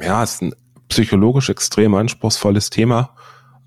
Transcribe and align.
ja, 0.00 0.22
ist 0.22 0.42
ein 0.42 0.54
psychologisch 0.88 1.48
extrem 1.48 1.94
anspruchsvolles 1.94 2.70
Thema, 2.70 3.14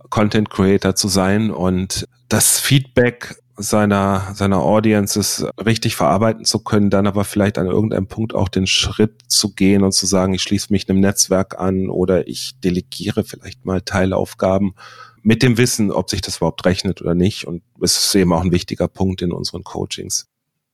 Content 0.10 0.50
Creator 0.50 0.96
zu 0.96 1.08
sein 1.08 1.52
und 1.52 2.08
das 2.30 2.60
Feedback 2.60 3.36
seiner, 3.60 4.34
seiner 4.34 4.60
Audiences 4.60 5.46
richtig 5.64 5.96
verarbeiten 5.96 6.46
zu 6.46 6.60
können, 6.60 6.90
dann 6.90 7.08
aber 7.08 7.26
vielleicht 7.26 7.58
an 7.58 7.68
irgendeinem 7.68 8.08
Punkt 8.08 8.34
auch 8.34 8.48
den 8.48 8.68
Schritt 8.68 9.22
zu 9.28 9.54
gehen 9.54 9.84
und 9.84 9.92
zu 9.92 10.06
sagen, 10.06 10.34
ich 10.34 10.42
schließe 10.42 10.72
mich 10.72 10.90
einem 10.90 11.02
Netzwerk 11.02 11.60
an 11.60 11.90
oder 11.90 12.28
ich 12.28 12.60
delegiere 12.62 13.24
vielleicht 13.26 13.66
mal 13.66 13.82
Teilaufgaben 13.82 14.76
mit 15.22 15.44
dem 15.44 15.58
Wissen, 15.58 15.92
ob 15.92 16.10
sich 16.10 16.22
das 16.22 16.38
überhaupt 16.38 16.66
rechnet 16.66 17.02
oder 17.02 17.16
nicht. 17.16 17.46
Und 17.46 17.62
es 17.82 17.98
ist 17.98 18.16
eben 18.16 18.32
auch 18.32 18.42
ein 18.42 18.54
wichtiger 18.54 18.88
Punkt 18.88 19.22
in 19.22 19.34
unseren 19.34 19.64
Coachings. 19.64 20.28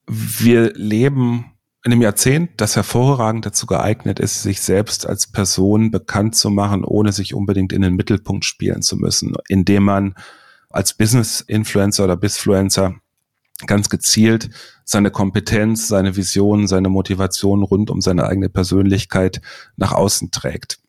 Wir 0.08 0.72
leben 0.74 1.55
in 1.86 1.92
einem 1.92 2.02
Jahrzehnt, 2.02 2.50
das 2.58 2.76
hervorragend 2.76 3.46
dazu 3.46 3.68
geeignet 3.68 4.20
ist, 4.20 4.42
sich 4.42 4.60
selbst 4.60 5.06
als 5.06 5.28
Person 5.28 5.92
bekannt 5.92 6.36
zu 6.36 6.50
machen, 6.50 6.84
ohne 6.84 7.12
sich 7.12 7.36
unbedingt 7.36 7.72
in 7.72 7.84
den 7.84 7.94
Mittelpunkt 7.94 8.44
spielen 8.44 8.82
zu 8.82 8.98
müssen, 8.98 9.36
indem 9.50 9.84
man 9.84 10.16
als 10.72 10.96
Business-Influencer 10.96 12.06
oder 12.06 12.18
Bisfluencer 12.18 12.96
ganz 13.68 13.90
gezielt 13.90 14.50
seine 14.84 15.12
Kompetenz, 15.12 15.88
seine 15.88 16.16
Vision, 16.16 16.66
seine 16.66 16.90
Motivation 16.90 17.62
rund 17.62 17.92
um 17.92 18.02
seine 18.02 18.26
eigene 18.26 18.50
Persönlichkeit 18.50 19.40
nach 19.78 19.92
außen 19.92 20.32
trägt. 20.32 20.80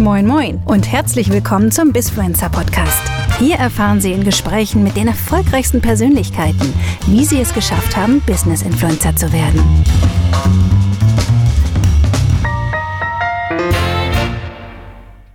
Moin 0.00 0.26
Moin 0.26 0.62
und 0.64 0.90
herzlich 0.90 1.30
willkommen 1.30 1.70
zum 1.70 1.92
Bisfluencer 1.92 2.48
Podcast. 2.48 3.02
Hier 3.38 3.56
erfahren 3.56 4.00
Sie 4.00 4.12
in 4.12 4.24
Gesprächen 4.24 4.82
mit 4.82 4.96
den 4.96 5.08
erfolgreichsten 5.08 5.82
Persönlichkeiten, 5.82 6.72
wie 7.06 7.22
sie 7.26 7.38
es 7.38 7.52
geschafft 7.52 7.98
haben, 7.98 8.22
Business 8.22 8.62
Influencer 8.62 9.14
zu 9.14 9.30
werden. 9.30 9.60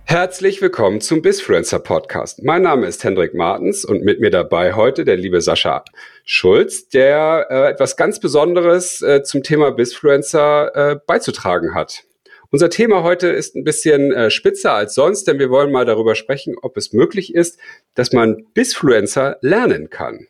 Herzlich 0.02 0.60
willkommen 0.60 1.00
zum 1.00 1.22
Bisfluencer 1.22 1.78
Podcast. 1.78 2.42
Mein 2.42 2.62
Name 2.62 2.88
ist 2.88 3.04
Hendrik 3.04 3.34
Martens 3.34 3.84
und 3.84 4.02
mit 4.02 4.18
mir 4.18 4.30
dabei 4.30 4.72
heute 4.72 5.04
der 5.04 5.16
liebe 5.16 5.40
Sascha 5.42 5.84
Schulz, 6.24 6.88
der 6.88 7.46
äh, 7.50 7.70
etwas 7.70 7.96
ganz 7.96 8.18
Besonderes 8.18 9.00
äh, 9.00 9.22
zum 9.22 9.44
Thema 9.44 9.70
Bisfluencer 9.70 10.74
äh, 10.74 10.96
beizutragen 11.06 11.72
hat. 11.72 12.02
Unser 12.50 12.70
Thema 12.70 13.02
heute 13.02 13.28
ist 13.28 13.56
ein 13.56 13.64
bisschen 13.64 14.12
äh, 14.12 14.30
spitzer 14.30 14.72
als 14.72 14.94
sonst, 14.94 15.24
denn 15.24 15.38
wir 15.38 15.50
wollen 15.50 15.72
mal 15.72 15.84
darüber 15.84 16.14
sprechen, 16.14 16.56
ob 16.60 16.76
es 16.76 16.92
möglich 16.92 17.34
ist, 17.34 17.58
dass 17.94 18.12
man 18.12 18.46
Bisfluencer 18.54 19.38
lernen 19.40 19.90
kann. 19.90 20.26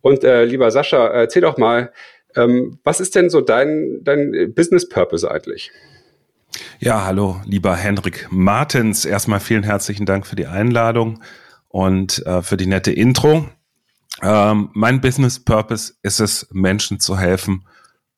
Und 0.00 0.24
äh, 0.24 0.44
lieber 0.44 0.70
Sascha, 0.70 1.06
erzähl 1.08 1.42
doch 1.42 1.58
mal, 1.58 1.92
ähm, 2.36 2.78
was 2.84 3.00
ist 3.00 3.14
denn 3.14 3.30
so 3.30 3.40
dein, 3.40 4.00
dein 4.02 4.52
Business 4.54 4.88
Purpose 4.88 5.28
eigentlich? 5.30 5.70
Ja, 6.78 7.04
hallo, 7.04 7.40
lieber 7.44 7.76
Hendrik 7.76 8.28
Martens. 8.30 9.04
Erstmal 9.04 9.40
vielen 9.40 9.62
herzlichen 9.62 10.06
Dank 10.06 10.26
für 10.26 10.36
die 10.36 10.46
Einladung 10.46 11.22
und 11.68 12.24
äh, 12.26 12.42
für 12.42 12.56
die 12.56 12.66
nette 12.66 12.92
Intro. 12.92 13.48
Ähm, 14.22 14.70
mein 14.74 15.00
Business 15.00 15.42
Purpose 15.42 15.94
ist 16.02 16.20
es, 16.20 16.46
Menschen 16.52 17.00
zu 17.00 17.18
helfen, 17.18 17.64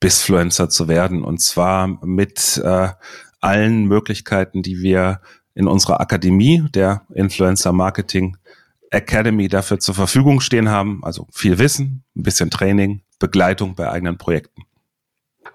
Bisfluencer 0.04 0.68
zu 0.68 0.86
werden. 0.86 1.24
Und 1.24 1.40
zwar 1.40 1.86
mit 2.04 2.60
äh, 2.62 2.88
allen 3.40 3.86
Möglichkeiten, 3.86 4.62
die 4.62 4.82
wir 4.82 5.22
in 5.54 5.66
unserer 5.66 5.98
Akademie, 5.98 6.62
der 6.74 7.06
Influencer 7.14 7.72
Marketing 7.72 8.36
Academy, 8.90 9.48
dafür 9.48 9.80
zur 9.80 9.94
Verfügung 9.94 10.40
stehen 10.40 10.68
haben. 10.68 11.02
Also 11.04 11.26
viel 11.32 11.58
Wissen, 11.58 12.04
ein 12.14 12.22
bisschen 12.22 12.50
Training, 12.50 13.00
Begleitung 13.18 13.76
bei 13.76 13.88
eigenen 13.88 14.18
Projekten. 14.18 14.64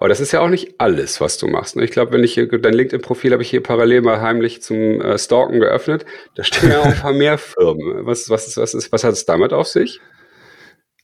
Aber 0.00 0.08
das 0.08 0.18
ist 0.18 0.32
ja 0.32 0.40
auch 0.40 0.48
nicht 0.48 0.80
alles, 0.80 1.20
was 1.20 1.38
du 1.38 1.46
machst. 1.46 1.76
Ne? 1.76 1.84
Ich 1.84 1.92
glaube, 1.92 2.10
wenn 2.10 2.24
ich 2.24 2.34
hier, 2.34 2.48
dein 2.48 2.74
LinkedIn-Profil 2.74 3.32
habe 3.32 3.44
ich 3.44 3.50
hier 3.50 3.62
parallel 3.62 4.02
mal 4.02 4.20
heimlich 4.20 4.62
zum 4.62 5.00
äh, 5.00 5.16
Stalken 5.16 5.60
geöffnet. 5.60 6.06
Da 6.34 6.42
stehen 6.42 6.72
ja 6.72 6.80
auch 6.80 6.86
ein 6.86 6.96
paar 6.96 7.12
mehr 7.12 7.38
Firmen. 7.38 8.04
Was, 8.04 8.28
was, 8.28 8.48
ist, 8.48 8.56
was, 8.56 8.74
ist, 8.74 8.90
was 8.90 9.04
hat 9.04 9.12
es 9.12 9.26
damit 9.26 9.52
auf 9.52 9.68
sich? 9.68 10.00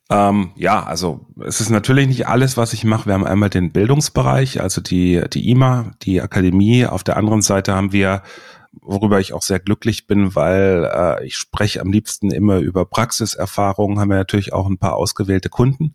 Ähm, 0.08 0.52
ja, 0.54 0.84
also 0.84 1.26
es 1.44 1.60
ist 1.60 1.70
natürlich 1.70 2.06
nicht 2.06 2.28
alles, 2.28 2.56
was 2.56 2.72
ich 2.72 2.84
mache. 2.84 3.06
Wir 3.06 3.14
haben 3.14 3.26
einmal 3.26 3.50
den 3.50 3.72
Bildungsbereich, 3.72 4.60
also 4.60 4.80
die, 4.80 5.22
die 5.32 5.50
IMA, 5.50 5.92
die 6.02 6.22
Akademie. 6.22 6.86
Auf 6.86 7.02
der 7.02 7.16
anderen 7.16 7.42
Seite 7.42 7.74
haben 7.74 7.92
wir, 7.92 8.22
worüber 8.80 9.18
ich 9.18 9.32
auch 9.32 9.42
sehr 9.42 9.58
glücklich 9.58 10.06
bin, 10.06 10.34
weil 10.34 10.88
äh, 10.92 11.26
ich 11.26 11.36
spreche 11.36 11.80
am 11.80 11.90
liebsten 11.90 12.30
immer 12.30 12.58
über 12.58 12.84
Praxiserfahrungen, 12.84 13.98
haben 13.98 14.10
wir 14.10 14.16
natürlich 14.16 14.52
auch 14.52 14.68
ein 14.68 14.78
paar 14.78 14.94
ausgewählte 14.94 15.48
Kunden 15.48 15.94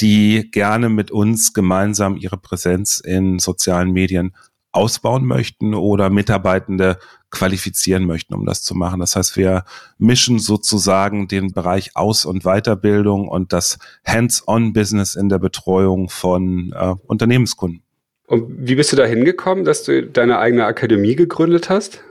die 0.00 0.50
gerne 0.50 0.88
mit 0.88 1.10
uns 1.10 1.52
gemeinsam 1.52 2.16
ihre 2.16 2.36
Präsenz 2.36 3.00
in 3.00 3.38
sozialen 3.38 3.92
Medien 3.92 4.34
ausbauen 4.70 5.24
möchten 5.24 5.74
oder 5.74 6.10
Mitarbeitende 6.10 6.98
qualifizieren 7.30 8.06
möchten, 8.06 8.34
um 8.34 8.46
das 8.46 8.62
zu 8.62 8.74
machen. 8.74 9.00
Das 9.00 9.16
heißt, 9.16 9.36
wir 9.36 9.64
mischen 9.98 10.38
sozusagen 10.38 11.28
den 11.28 11.52
Bereich 11.52 11.94
Aus- 11.94 12.24
und 12.24 12.44
Weiterbildung 12.44 13.28
und 13.28 13.52
das 13.52 13.78
Hands-on-Business 14.06 15.14
in 15.14 15.28
der 15.28 15.38
Betreuung 15.38 16.08
von 16.08 16.72
äh, 16.74 16.94
Unternehmenskunden. 17.06 17.82
Und 18.26 18.46
wie 18.68 18.74
bist 18.74 18.92
du 18.92 18.96
da 18.96 19.04
hingekommen, 19.04 19.64
dass 19.64 19.84
du 19.84 20.06
deine 20.06 20.38
eigene 20.38 20.66
Akademie 20.66 21.16
gegründet 21.16 21.70
hast? 21.70 22.02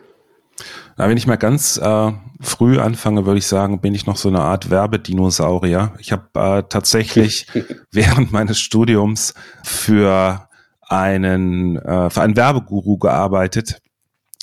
Na, 0.97 1.07
wenn 1.07 1.17
ich 1.17 1.27
mal 1.27 1.35
ganz 1.35 1.77
äh, 1.77 2.11
früh 2.41 2.79
anfange, 2.79 3.27
würde 3.27 3.37
ich 3.37 3.45
sagen, 3.45 3.81
bin 3.81 3.93
ich 3.93 4.07
noch 4.07 4.17
so 4.17 4.29
eine 4.29 4.41
Art 4.41 4.71
Werbedinosaurier. 4.71 5.93
Ich 5.99 6.11
habe 6.11 6.27
äh, 6.33 6.63
tatsächlich 6.67 7.45
während 7.91 8.31
meines 8.31 8.59
Studiums 8.59 9.35
für 9.63 10.47
einen 10.81 11.77
äh, 11.77 12.09
für 12.09 12.21
einen 12.21 12.35
Werbeguru 12.35 12.97
gearbeitet 12.97 13.79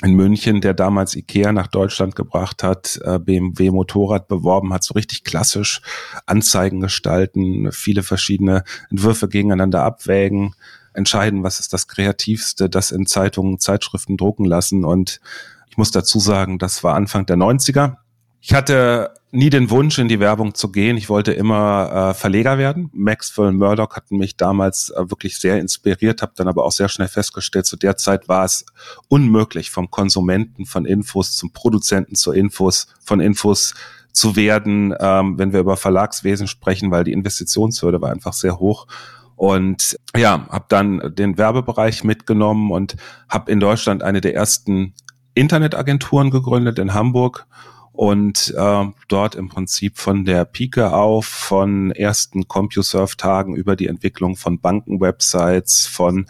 in 0.03 0.15
München, 0.15 0.61
der 0.61 0.75
damals 0.75 1.15
Ikea 1.15 1.53
nach 1.53 1.69
Deutschland 1.69 2.17
gebracht 2.17 2.63
hat, 2.63 3.01
äh, 3.05 3.19
BMW 3.19 3.71
Motorrad 3.71 4.27
beworben 4.27 4.73
hat, 4.73 4.83
so 4.83 4.95
richtig 4.95 5.23
klassisch 5.23 5.83
Anzeigen 6.27 6.81
gestalten, 6.81 7.71
viele 7.71 8.03
verschiedene 8.03 8.65
Entwürfe 8.91 9.29
gegeneinander 9.29 9.85
abwägen, 9.85 10.55
entscheiden, 10.95 11.43
was 11.45 11.61
ist 11.61 11.73
das 11.73 11.87
Kreativste, 11.87 12.69
das 12.69 12.91
in 12.91 13.07
Zeitungen, 13.07 13.61
Zeitschriften 13.61 14.17
drucken 14.17 14.45
lassen 14.45 14.85
und 14.85 15.21
ich 15.69 15.79
muss 15.79 15.91
dazu 15.91 16.21
sagen, 16.21 16.59
das 16.59 16.85
war 16.85 16.95
Anfang 16.95 17.27
der 17.27 17.37
90er. 17.37 17.97
Ich 18.41 18.55
hatte 18.55 19.15
nie 19.35 19.51
den 19.51 19.69
Wunsch, 19.71 19.99
in 19.99 20.09
die 20.09 20.21
Werbung 20.21 20.55
zu 20.55 20.71
gehen. 20.71 20.97
Ich 20.97 21.09
wollte 21.09 21.33
immer 21.33 22.11
äh, 22.11 22.15
Verleger 22.15 22.57
werden. 22.57 22.91
Maxwell 22.93 23.53
Murdoch 23.53 23.97
hat 23.97 24.11
mich 24.11 24.37
damals 24.37 24.91
äh, 24.91 25.11
wirklich 25.11 25.39
sehr 25.39 25.59
inspiriert, 25.59 26.23
habe 26.23 26.33
dann 26.37 26.49
aber 26.49 26.65
auch 26.65 26.73
sehr 26.73 26.89
schnell 26.89 27.09
festgestellt, 27.09 27.67
zu 27.67 27.77
der 27.77 27.97
Zeit 27.97 28.29
war 28.29 28.45
es 28.45 28.65
unmöglich, 29.09 29.71
vom 29.71 29.91
Konsumenten 29.91 30.67
von 30.67 30.85
Infos 30.85 31.37
zum 31.37 31.53
Produzenten 31.53 32.15
zu 32.15 32.33
Infos, 32.33 32.87
von 33.05 33.21
Infos 33.21 33.75
zu 34.13 34.37
werden, 34.37 34.95
ähm, 35.01 35.37
wenn 35.37 35.53
wir 35.53 35.61
über 35.61 35.77
Verlagswesen 35.77 36.47
sprechen, 36.47 36.93
weil 36.93 37.03
die 37.03 37.13
Investitionshürde 37.13 38.01
war 38.01 38.13
einfach 38.13 38.33
sehr 38.33 38.59
hoch. 38.61 38.87
Und 39.35 39.99
ja, 40.17 40.47
habe 40.49 40.67
dann 40.69 41.13
den 41.15 41.37
Werbebereich 41.37 42.05
mitgenommen 42.05 42.71
und 42.71 42.97
habe 43.29 43.51
in 43.51 43.59
Deutschland 43.59 44.05
eine 44.05 44.21
der 44.21 44.35
ersten 44.35 44.95
Internetagenturen 45.35 46.31
gegründet 46.31 46.79
in 46.79 46.95
Hamburg 46.95 47.49
und 47.95 48.53
äh, 48.57 48.85
dort 49.07 49.37
im 49.37 49.49
Prinzip 49.49 49.99
von 49.99 50.25
der 50.25 50.45
Pike 50.45 50.93
auf, 50.93 51.27
von 51.27 51.93
ersten 51.93 52.49
CompuServe-Tagen 52.49 53.55
über 53.55 53.77
die 53.77 53.87
Entwicklung 53.87 54.35
von 54.35 54.61
Bankenwebsites, 54.61 55.87
von 55.87 56.27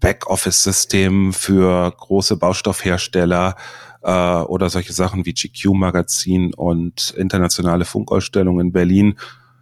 Backoffice-Systemen 0.00 1.34
für 1.34 1.92
große 1.94 2.38
Baustoffhersteller 2.38 3.54
äh, 4.02 4.10
oder 4.10 4.70
solche 4.70 4.94
Sachen 4.94 5.26
wie 5.26 5.34
GQ-Magazin 5.34 6.54
und 6.54 7.10
internationale 7.18 7.84
Funkausstellungen 7.84 8.68
in 8.68 8.72
Berlin 8.72 9.18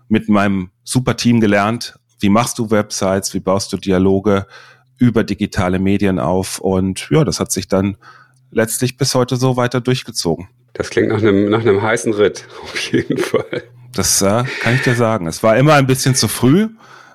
mit 0.08 0.28
meinem 0.28 0.70
super 0.84 1.16
Team 1.16 1.40
gelernt, 1.40 1.98
wie 2.20 2.28
machst 2.28 2.60
du 2.60 2.70
Websites, 2.70 3.34
wie 3.34 3.40
baust 3.40 3.72
du 3.72 3.78
Dialoge 3.78 4.46
über 4.96 5.24
digitale 5.24 5.80
Medien 5.80 6.20
auf? 6.20 6.60
Und 6.60 7.08
ja, 7.10 7.24
das 7.24 7.40
hat 7.40 7.50
sich 7.50 7.66
dann 7.66 7.96
letztlich 8.52 8.96
bis 8.96 9.16
heute 9.16 9.34
so 9.34 9.56
weiter 9.56 9.80
durchgezogen. 9.80 10.48
Das 10.72 10.90
klingt 10.90 11.08
nach 11.08 11.18
einem, 11.18 11.50
nach 11.50 11.60
einem 11.60 11.82
heißen 11.82 12.14
Ritt, 12.14 12.46
auf 12.62 12.76
jeden 12.92 13.18
Fall. 13.18 13.62
Das 13.94 14.22
äh, 14.22 14.44
kann 14.60 14.74
ich 14.74 14.82
dir 14.82 14.94
sagen. 14.94 15.26
Es 15.26 15.42
war 15.42 15.56
immer 15.56 15.74
ein 15.74 15.86
bisschen 15.86 16.14
zu 16.14 16.28
früh 16.28 16.68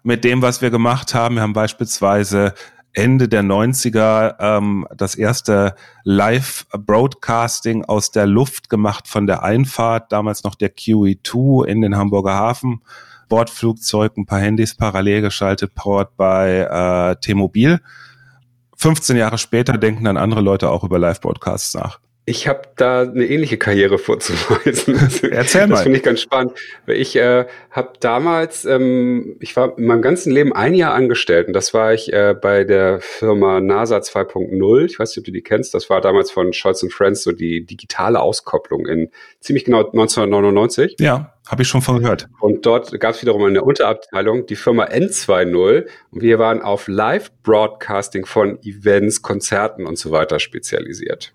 mit 0.03 0.23
dem, 0.23 0.41
was 0.41 0.61
wir 0.61 0.69
gemacht 0.69 1.13
haben. 1.13 1.35
Wir 1.35 1.41
haben 1.41 1.53
beispielsweise 1.53 2.53
Ende 2.93 3.27
der 3.27 3.43
90er 3.43 4.35
ähm, 4.39 4.87
das 4.95 5.15
erste 5.15 5.75
Live-Broadcasting 6.03 7.85
aus 7.85 8.11
der 8.11 8.25
Luft 8.25 8.69
gemacht 8.69 9.07
von 9.07 9.27
der 9.27 9.43
Einfahrt, 9.43 10.11
damals 10.11 10.43
noch 10.43 10.55
der 10.55 10.75
QE2 10.75 11.65
in 11.65 11.81
den 11.81 11.95
Hamburger 11.95 12.33
Hafen. 12.33 12.81
Bordflugzeug, 13.29 14.17
ein 14.17 14.25
paar 14.25 14.39
Handys 14.39 14.75
parallel 14.75 15.21
geschaltet, 15.21 15.75
powered 15.75 16.15
by 16.15 17.13
äh, 17.13 17.15
T-Mobil. 17.17 17.81
15 18.77 19.17
Jahre 19.17 19.37
später 19.37 19.77
denken 19.77 20.05
dann 20.05 20.17
andere 20.17 20.41
Leute 20.41 20.69
auch 20.69 20.83
über 20.83 20.97
Live-Broadcasts 20.97 21.73
nach. 21.73 21.99
Ich 22.29 22.45
habe 22.45 22.63
da 22.75 23.03
eine 23.03 23.25
ähnliche 23.25 23.55
Karriere 23.57 23.97
vorzuweisen. 23.97 24.99
Erzähl 25.31 25.65
mal. 25.67 25.75
Das 25.75 25.83
finde 25.83 25.97
ich 25.97 26.03
ganz 26.03 26.19
spannend. 26.19 26.51
Ich 26.85 27.15
äh, 27.15 27.45
habe 27.71 27.93
damals, 28.01 28.65
ähm, 28.65 29.37
ich 29.39 29.55
war 29.55 29.77
in 29.77 29.85
meinem 29.85 30.01
ganzen 30.01 30.33
Leben 30.33 30.51
ein 30.51 30.73
Jahr 30.73 30.93
angestellt 30.93 31.47
und 31.47 31.53
das 31.53 31.73
war 31.73 31.93
ich 31.93 32.11
äh, 32.11 32.35
bei 32.39 32.65
der 32.65 32.99
Firma 32.99 33.61
NASA 33.61 33.99
2.0. 33.99 34.85
Ich 34.85 34.99
weiß 34.99 35.11
nicht, 35.11 35.19
ob 35.19 35.23
du 35.23 35.31
die 35.31 35.41
kennst. 35.41 35.73
Das 35.73 35.89
war 35.89 36.01
damals 36.01 36.29
von 36.29 36.51
Scholz 36.51 36.85
Friends 36.89 37.23
so 37.23 37.31
die 37.31 37.65
digitale 37.65 38.19
Auskopplung 38.19 38.87
in 38.87 39.09
ziemlich 39.39 39.63
genau 39.63 39.85
1999. 39.85 40.97
Ja, 40.99 41.33
habe 41.47 41.61
ich 41.61 41.69
schon 41.69 41.81
von 41.81 42.01
gehört. 42.01 42.27
Und 42.41 42.65
dort 42.65 42.99
gab 42.99 43.15
es 43.15 43.21
wiederum 43.21 43.45
eine 43.45 43.63
Unterabteilung, 43.63 44.45
die 44.47 44.57
Firma 44.57 44.83
N2.0. 44.83 45.87
Und 46.11 46.21
wir 46.21 46.39
waren 46.39 46.61
auf 46.61 46.89
Live-Broadcasting 46.89 48.25
von 48.25 48.59
Events, 48.63 49.21
Konzerten 49.21 49.85
und 49.85 49.97
so 49.97 50.11
weiter 50.11 50.39
spezialisiert. 50.39 51.33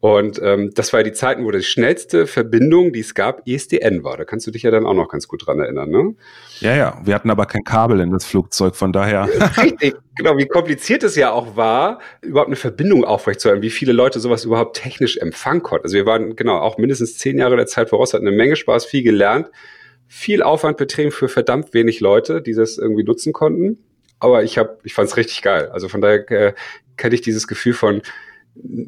Und 0.00 0.40
ähm, 0.40 0.70
das 0.74 0.92
war 0.92 1.02
die 1.02 1.12
Zeiten, 1.12 1.44
wo 1.44 1.50
die 1.50 1.62
schnellste 1.62 2.28
Verbindung, 2.28 2.92
die 2.92 3.00
es 3.00 3.14
gab, 3.14 3.42
ESDN 3.48 4.04
war. 4.04 4.16
Da 4.16 4.24
kannst 4.24 4.46
du 4.46 4.52
dich 4.52 4.62
ja 4.62 4.70
dann 4.70 4.86
auch 4.86 4.94
noch 4.94 5.08
ganz 5.08 5.26
gut 5.26 5.44
dran 5.44 5.58
erinnern, 5.58 5.90
ne? 5.90 6.14
Ja, 6.60 6.76
ja. 6.76 7.00
Wir 7.04 7.16
hatten 7.16 7.30
aber 7.30 7.46
kein 7.46 7.64
Kabel 7.64 7.98
in 7.98 8.12
das 8.12 8.24
Flugzeug, 8.24 8.76
von 8.76 8.92
daher. 8.92 9.28
Richtig, 9.60 9.96
genau. 10.16 10.38
Wie 10.38 10.46
kompliziert 10.46 11.02
es 11.02 11.16
ja 11.16 11.32
auch 11.32 11.56
war, 11.56 11.98
überhaupt 12.22 12.48
eine 12.48 12.56
Verbindung 12.56 13.04
aufrechtzuerhalten, 13.04 13.62
wie 13.62 13.70
viele 13.70 13.92
Leute 13.92 14.20
sowas 14.20 14.44
überhaupt 14.44 14.76
technisch 14.76 15.16
empfangen 15.16 15.64
konnten. 15.64 15.86
Also 15.86 15.96
wir 15.96 16.06
waren 16.06 16.36
genau 16.36 16.58
auch 16.58 16.78
mindestens 16.78 17.18
zehn 17.18 17.36
Jahre 17.36 17.56
der 17.56 17.66
Zeit 17.66 17.88
voraus, 17.88 18.14
hatten 18.14 18.26
eine 18.26 18.36
Menge 18.36 18.54
Spaß, 18.54 18.86
viel 18.86 19.02
gelernt, 19.02 19.50
viel 20.06 20.44
Aufwand 20.44 20.76
betrieben 20.76 21.10
für 21.10 21.28
verdammt 21.28 21.74
wenig 21.74 21.98
Leute, 21.98 22.40
die 22.40 22.54
das 22.54 22.78
irgendwie 22.78 23.02
nutzen 23.02 23.32
konnten. 23.32 23.78
Aber 24.20 24.44
ich 24.44 24.58
habe, 24.58 24.78
ich 24.84 24.94
fand 24.94 25.08
es 25.08 25.16
richtig 25.16 25.42
geil. 25.42 25.70
Also 25.72 25.88
von 25.88 26.00
daher 26.00 26.30
äh, 26.30 26.52
kenne 26.96 27.16
ich 27.16 27.20
dieses 27.20 27.48
Gefühl 27.48 27.72
von 27.72 28.02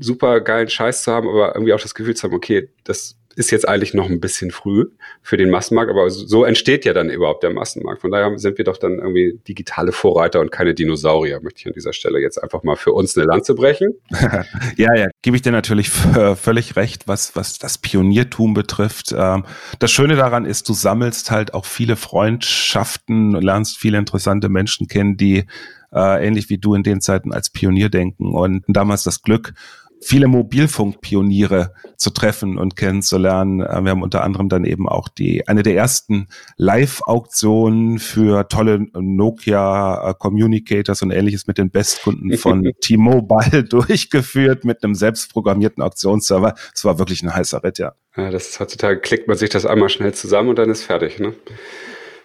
super 0.00 0.40
geilen 0.40 0.68
Scheiß 0.68 1.04
zu 1.04 1.12
haben, 1.12 1.28
aber 1.28 1.54
irgendwie 1.54 1.72
auch 1.72 1.80
das 1.80 1.94
Gefühl 1.94 2.14
zu 2.14 2.24
haben, 2.24 2.34
okay, 2.34 2.68
das 2.84 3.16
ist 3.36 3.50
jetzt 3.50 3.68
eigentlich 3.68 3.94
noch 3.94 4.10
ein 4.10 4.20
bisschen 4.20 4.50
früh 4.50 4.86
für 5.22 5.36
den 5.36 5.50
Massenmarkt, 5.50 5.90
aber 5.90 6.10
so 6.10 6.44
entsteht 6.44 6.84
ja 6.84 6.92
dann 6.92 7.08
überhaupt 7.08 7.42
der 7.42 7.50
Massenmarkt. 7.50 8.00
Von 8.00 8.10
daher 8.10 8.36
sind 8.38 8.58
wir 8.58 8.64
doch 8.64 8.76
dann 8.76 8.98
irgendwie 8.98 9.38
digitale 9.46 9.92
Vorreiter 9.92 10.40
und 10.40 10.50
keine 10.50 10.74
Dinosaurier, 10.74 11.40
möchte 11.40 11.60
ich 11.60 11.66
an 11.66 11.72
dieser 11.72 11.92
Stelle 11.92 12.18
jetzt 12.18 12.42
einfach 12.42 12.64
mal 12.64 12.76
für 12.76 12.92
uns 12.92 13.16
eine 13.16 13.26
Lanze 13.26 13.54
brechen. 13.54 13.94
ja, 14.76 14.94
ja, 14.94 15.06
gebe 15.22 15.36
ich 15.36 15.42
dir 15.42 15.52
natürlich 15.52 15.90
völlig 15.90 16.76
recht, 16.76 17.06
was, 17.06 17.36
was 17.36 17.58
das 17.58 17.78
Pioniertum 17.78 18.52
betrifft. 18.52 19.14
Ähm, 19.16 19.44
das 19.78 19.92
Schöne 19.92 20.16
daran 20.16 20.44
ist, 20.44 20.68
du 20.68 20.74
sammelst 20.74 21.30
halt 21.30 21.54
auch 21.54 21.66
viele 21.66 21.96
Freundschaften, 21.96 23.32
lernst 23.32 23.78
viele 23.78 23.98
interessante 23.98 24.48
Menschen 24.48 24.88
kennen, 24.88 25.16
die 25.16 25.46
äh, 25.92 26.26
ähnlich 26.26 26.50
wie 26.50 26.58
du 26.58 26.74
in 26.74 26.82
den 26.82 27.00
Zeiten 27.00 27.32
als 27.32 27.50
Pionier 27.50 27.88
denken 27.88 28.34
und 28.34 28.64
damals 28.68 29.02
das 29.02 29.22
Glück, 29.22 29.54
viele 30.00 30.28
Mobilfunkpioniere 30.28 31.74
zu 31.96 32.10
treffen 32.10 32.58
und 32.58 32.76
kennenzulernen. 32.76 33.60
Äh, 33.60 33.82
wir 33.84 33.90
haben 33.90 34.02
unter 34.02 34.24
anderem 34.24 34.48
dann 34.48 34.64
eben 34.64 34.88
auch 34.88 35.08
die 35.08 35.46
eine 35.46 35.62
der 35.62 35.76
ersten 35.76 36.28
Live-Auktionen 36.56 37.98
für 37.98 38.48
tolle 38.48 38.86
Nokia 38.94 40.10
äh, 40.10 40.14
Communicators 40.18 41.02
und 41.02 41.10
ähnliches 41.10 41.46
mit 41.46 41.58
den 41.58 41.70
Bestkunden 41.70 42.36
von 42.38 42.72
T-Mobile 42.80 43.64
durchgeführt 43.68 44.64
mit 44.64 44.82
einem 44.82 44.94
selbstprogrammierten 44.94 45.82
Auktionsserver. 45.82 46.54
Es 46.74 46.84
war 46.84 46.98
wirklich 46.98 47.22
ein 47.22 47.34
heißer 47.34 47.62
Ritt, 47.62 47.78
ja. 47.78 47.92
Ja, 48.16 48.30
das 48.30 48.48
ist 48.48 48.60
heutzutage 48.60 49.00
klickt 49.00 49.28
man 49.28 49.36
sich 49.36 49.50
das 49.50 49.66
einmal 49.66 49.88
schnell 49.88 50.14
zusammen 50.14 50.48
und 50.48 50.58
dann 50.58 50.70
ist 50.70 50.82
fertig, 50.82 51.20
ne? 51.20 51.34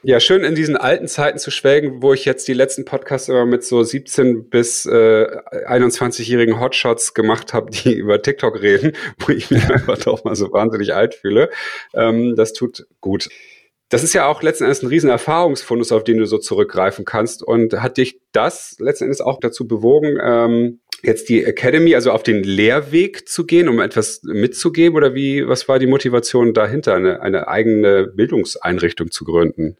Ja, 0.08 0.20
schön 0.20 0.44
in 0.44 0.54
diesen 0.54 0.78
alten 0.78 1.08
Zeiten 1.08 1.40
zu 1.40 1.50
schwelgen, 1.50 2.04
wo 2.04 2.14
ich 2.14 2.26
jetzt 2.26 2.48
die 2.48 2.54
letzten 2.54 2.86
Podcasts 2.86 3.28
immer 3.28 3.48
mit 3.48 3.64
so 3.64 3.82
17 3.82 4.50
bis 4.50 4.86
äh, 4.86 5.26
21-jährigen 5.68 6.60
Hotshots 6.60 7.16
gemacht 7.16 7.56
habe, 7.56 7.72
die 7.72 7.94
über 7.98 8.22
TikTok 8.22 8.62
reden, 8.62 8.92
wo 9.18 9.34
ich 9.34 9.50
mich 9.50 9.68
einfach 9.68 9.98
doch 9.98 10.24
mal 10.24 10.36
so 10.36 10.52
wahnsinnig 10.52 10.94
alt 10.94 11.16
fühle. 11.16 11.50
Ähm, 11.96 12.36
das 12.36 12.54
tut 12.54 12.86
gut. 13.02 13.30
Das 13.90 14.04
ist 14.04 14.14
ja 14.14 14.28
auch 14.28 14.44
letzten 14.44 14.66
Endes 14.66 14.84
ein 14.84 14.90
riesen 14.90 15.10
Erfahrungsfundus, 15.10 15.92
auf 15.92 16.04
den 16.04 16.20
du 16.20 16.28
so 16.28 16.38
zurückgreifen 16.38 17.04
kannst. 17.04 17.42
Und 17.42 17.74
hat 17.74 17.98
dich 17.98 18.20
das 18.32 18.76
letzten 18.78 19.06
Endes 19.06 19.22
auch 19.22 19.40
dazu 19.40 19.68
bewogen, 19.68 20.20
ähm, 20.22 20.82
jetzt 21.02 21.30
die 21.30 21.44
Academy, 21.44 21.96
also 21.96 22.12
auf 22.12 22.22
den 22.22 22.44
Lehrweg 22.44 23.28
zu 23.28 23.48
gehen, 23.48 23.68
um 23.68 23.80
etwas 23.80 24.22
mitzugeben? 24.22 24.96
Oder 24.98 25.16
wie, 25.16 25.48
was 25.48 25.68
war 25.68 25.80
die 25.80 25.88
Motivation 25.88 26.54
dahinter, 26.54 26.94
eine, 26.94 27.24
eine 27.24 27.48
eigene 27.48 28.06
Bildungseinrichtung 28.06 29.10
zu 29.10 29.26
gründen? 29.26 29.78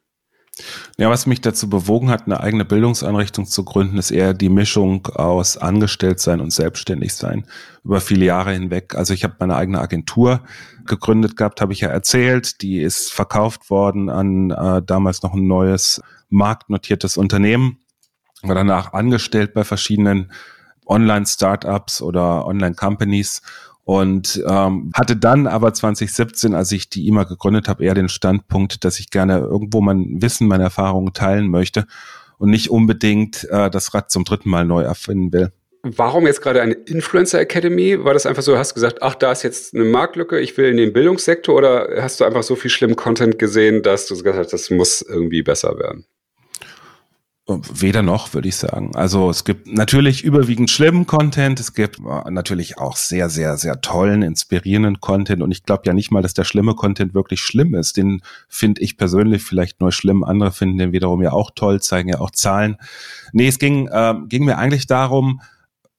Ja, 0.98 1.10
was 1.10 1.26
mich 1.26 1.42
dazu 1.42 1.70
bewogen 1.70 2.10
hat, 2.10 2.26
eine 2.26 2.40
eigene 2.40 2.64
Bildungseinrichtung 2.64 3.46
zu 3.46 3.66
gründen, 3.66 3.98
ist 3.98 4.12
eher 4.12 4.34
die 4.34 4.48
Mischung 4.48 5.06
aus 5.08 5.58
Angestelltsein 5.58 6.40
und 6.40 6.54
Selbstständigsein 6.54 7.46
über 7.84 8.00
viele 8.00 8.26
Jahre 8.26 8.54
hinweg. 8.54 8.96
Also 8.96 9.14
ich 9.14 9.26
habe 9.26 9.36
meine 9.40 9.56
eigene 9.56 9.82
Agentur 9.82 10.42
gegründet 10.86 11.36
gehabt, 11.36 11.60
habe 11.60 11.74
ich 11.74 11.82
ja 11.82 11.90
erzählt. 11.90 12.62
Die 12.62 12.80
ist 12.80 13.12
verkauft 13.12 13.70
worden 13.70 14.10
an 14.10 14.52
äh, 14.52 14.82
damals 14.82 15.24
noch 15.24 15.34
ein 15.34 15.48
neues 15.48 16.02
marktnotiertes 16.30 17.18
Unternehmen. 17.18 17.80
War 18.42 18.56
danach 18.56 18.94
angestellt 18.94 19.54
bei 19.54 19.66
verschiedenen 19.66 20.32
Online-Startups 20.86 22.02
oder 22.02 22.46
Online-Companies 22.46 23.42
und 23.86 24.44
ähm, 24.48 24.92
hatte 24.96 25.16
dann 25.16 25.46
aber 25.46 25.74
2017, 25.74 26.56
als 26.56 26.72
ich 26.72 26.90
die 26.90 27.08
IMA 27.08 27.24
gegründet 27.24 27.68
habe, 27.68 27.86
eher 27.86 27.94
den 27.94 28.10
Standpunkt, 28.10 28.84
dass 28.84 29.00
ich 29.00 29.12
gerne 29.12 29.38
irgendwo 29.40 29.80
mein 29.80 30.22
Wissen, 30.22 30.48
meine 30.48 30.64
Erfahrungen 30.64 31.14
teilen 31.14 31.50
möchte 31.50 31.86
und 32.40 32.50
nicht 32.50 32.72
unbedingt 32.72 33.48
äh, 33.50 33.70
das 33.70 33.94
Rad 33.94 34.10
zum 34.10 34.26
dritten 34.26 34.50
Mal 34.50 34.66
neu 34.66 34.82
erfinden 34.82 35.32
will. 35.32 35.52
Warum 35.84 36.26
jetzt 36.26 36.42
gerade 36.42 36.64
eine 36.64 36.74
Influencer 36.74 37.40
Academy? 37.40 38.04
War 38.04 38.16
das 38.16 38.26
einfach 38.26 38.42
so, 38.42 38.58
hast 38.58 38.72
du 38.72 38.74
gesagt, 38.74 39.04
ach, 39.04 39.14
da 39.14 39.32
ist 39.32 39.44
jetzt 39.44 39.76
eine 39.76 39.84
Marktlücke, 39.84 40.40
ich 40.40 40.58
will 40.58 40.68
in 40.68 40.78
den 40.78 40.92
Bildungssektor 40.92 41.56
oder 41.56 41.88
hast 42.02 42.20
du 42.20 42.26
einfach 42.26 42.42
so 42.42 42.56
viel 42.56 42.72
schlimmen 42.72 42.96
Content 42.96 43.38
gesehen, 43.38 43.84
dass 43.84 44.08
du 44.08 44.16
gesagt 44.16 44.40
hast, 44.40 44.52
das 44.52 44.72
muss 44.72 45.04
irgendwie 45.04 45.44
besser 45.44 45.78
werden? 45.78 46.08
Weder 47.48 48.02
noch, 48.02 48.34
würde 48.34 48.48
ich 48.48 48.56
sagen. 48.56 48.96
Also 48.96 49.30
es 49.30 49.44
gibt 49.44 49.68
natürlich 49.68 50.24
überwiegend 50.24 50.72
schlimmen 50.72 51.06
Content, 51.06 51.60
es 51.60 51.76
gibt 51.76 52.00
äh, 52.00 52.32
natürlich 52.32 52.80
auch 52.80 52.96
sehr, 52.96 53.30
sehr, 53.30 53.58
sehr 53.58 53.82
tollen, 53.82 54.24
inspirierenden 54.24 55.00
Content 55.00 55.44
und 55.44 55.52
ich 55.52 55.64
glaube 55.64 55.84
ja 55.86 55.94
nicht 55.94 56.10
mal, 56.10 56.24
dass 56.24 56.34
der 56.34 56.44
schlimme 56.44 56.74
Content 56.74 57.14
wirklich 57.14 57.42
schlimm 57.42 57.76
ist. 57.76 57.98
Den 57.98 58.22
finde 58.50 58.82
ich 58.82 58.98
persönlich 58.98 59.44
vielleicht 59.44 59.80
nur 59.80 59.92
schlimm, 59.92 60.24
andere 60.24 60.52
finden 60.52 60.80
den 60.80 60.92
wiederum 60.92 61.22
ja 61.22 61.34
auch 61.34 61.52
toll, 61.54 61.84
zeigen 61.84 62.10
ja 62.10 62.20
auch 62.20 62.32
Zahlen. 62.32 62.78
Nee, 63.32 63.48
es 63.48 63.60
ging, 63.60 63.90
äh, 63.90 64.16
ging 64.28 64.46
mir 64.46 64.58
eigentlich 64.58 64.88
darum, 64.88 65.40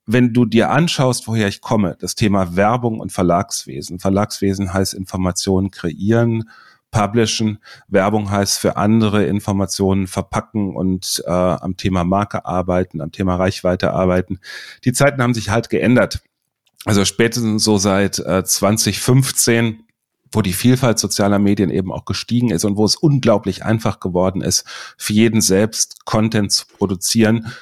wenn 0.04 0.32
du 0.32 0.46
dir 0.46 0.70
anschaust, 0.70 1.28
woher 1.28 1.46
ich 1.46 1.60
komme, 1.60 1.96
das 2.00 2.16
Thema 2.16 2.56
Werbung 2.56 2.98
und 2.98 3.12
Verlagswesen. 3.12 4.00
Verlagswesen 4.00 4.72
heißt 4.72 4.94
Informationen 4.94 5.70
kreieren, 5.70 6.50
publishen. 6.96 7.58
Werbung 7.88 8.30
heißt 8.30 8.58
für 8.58 8.76
andere 8.76 9.24
Informationen 9.24 10.06
verpacken 10.06 10.74
und 10.74 11.22
äh, 11.26 11.30
am 11.30 11.76
Thema 11.76 12.04
Marke 12.04 12.46
arbeiten, 12.46 13.00
am 13.00 13.12
Thema 13.12 13.36
Reichweite 13.36 13.92
arbeiten. 13.92 14.40
Die 14.84 14.92
Zeiten 14.92 15.22
haben 15.22 15.34
sich 15.34 15.50
halt 15.50 15.68
geändert. 15.68 16.20
Also 16.84 17.04
spätestens 17.04 17.64
so 17.64 17.78
seit 17.78 18.18
äh, 18.18 18.44
2015 18.44 19.82
wo 20.32 20.42
die 20.42 20.52
Vielfalt 20.52 20.98
sozialer 20.98 21.38
Medien 21.38 21.70
eben 21.70 21.92
auch 21.92 22.04
gestiegen 22.04 22.50
ist 22.50 22.64
und 22.64 22.76
wo 22.76 22.84
es 22.84 22.96
unglaublich 22.96 23.64
einfach 23.64 24.00
geworden 24.00 24.42
ist, 24.42 24.66
für 24.98 25.12
jeden 25.12 25.40
selbst 25.40 26.04
Content 26.04 26.52
zu 26.52 26.66
produzieren. 26.66 27.52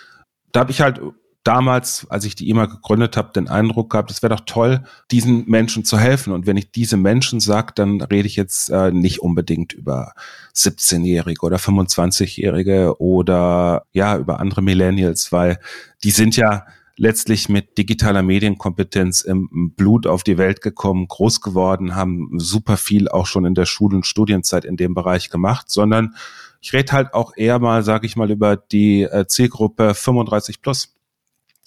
Da 0.50 0.60
habe 0.60 0.70
ich 0.72 0.80
halt 0.80 1.00
damals, 1.44 2.06
als 2.08 2.24
ich 2.24 2.34
die 2.34 2.50
EMA 2.50 2.66
gegründet 2.66 3.16
habe, 3.16 3.32
den 3.32 3.48
Eindruck 3.48 3.90
gehabt, 3.90 4.10
es 4.10 4.22
wäre 4.22 4.34
doch 4.34 4.44
toll, 4.46 4.82
diesen 5.10 5.48
Menschen 5.48 5.84
zu 5.84 5.98
helfen. 5.98 6.32
Und 6.32 6.46
wenn 6.46 6.56
ich 6.56 6.72
diese 6.72 6.96
Menschen 6.96 7.38
sage, 7.38 7.72
dann 7.74 8.00
rede 8.00 8.26
ich 8.26 8.34
jetzt 8.34 8.70
äh, 8.70 8.90
nicht 8.90 9.20
unbedingt 9.20 9.74
über 9.74 10.12
17-Jährige 10.54 11.44
oder 11.44 11.58
25-Jährige 11.58 13.00
oder 13.00 13.84
ja, 13.92 14.16
über 14.16 14.40
andere 14.40 14.62
Millennials, 14.62 15.30
weil 15.32 15.58
die 16.02 16.10
sind 16.10 16.36
ja 16.36 16.64
letztlich 16.96 17.48
mit 17.48 17.76
digitaler 17.76 18.22
Medienkompetenz 18.22 19.20
im 19.22 19.72
Blut 19.76 20.06
auf 20.06 20.22
die 20.22 20.38
Welt 20.38 20.62
gekommen, 20.62 21.08
groß 21.08 21.40
geworden, 21.40 21.94
haben 21.94 22.38
super 22.38 22.76
viel 22.76 23.08
auch 23.08 23.26
schon 23.26 23.44
in 23.44 23.54
der 23.54 23.66
Schul- 23.66 23.94
und 23.94 24.06
Studienzeit 24.06 24.64
in 24.64 24.76
dem 24.76 24.94
Bereich 24.94 25.28
gemacht, 25.28 25.70
sondern 25.70 26.14
ich 26.60 26.72
rede 26.72 26.92
halt 26.92 27.12
auch 27.12 27.32
eher 27.36 27.58
mal, 27.58 27.82
sage 27.82 28.06
ich 28.06 28.16
mal, 28.16 28.30
über 28.30 28.56
die 28.56 29.02
äh, 29.02 29.26
Zielgruppe 29.26 29.92
35 29.92 30.62
plus 30.62 30.94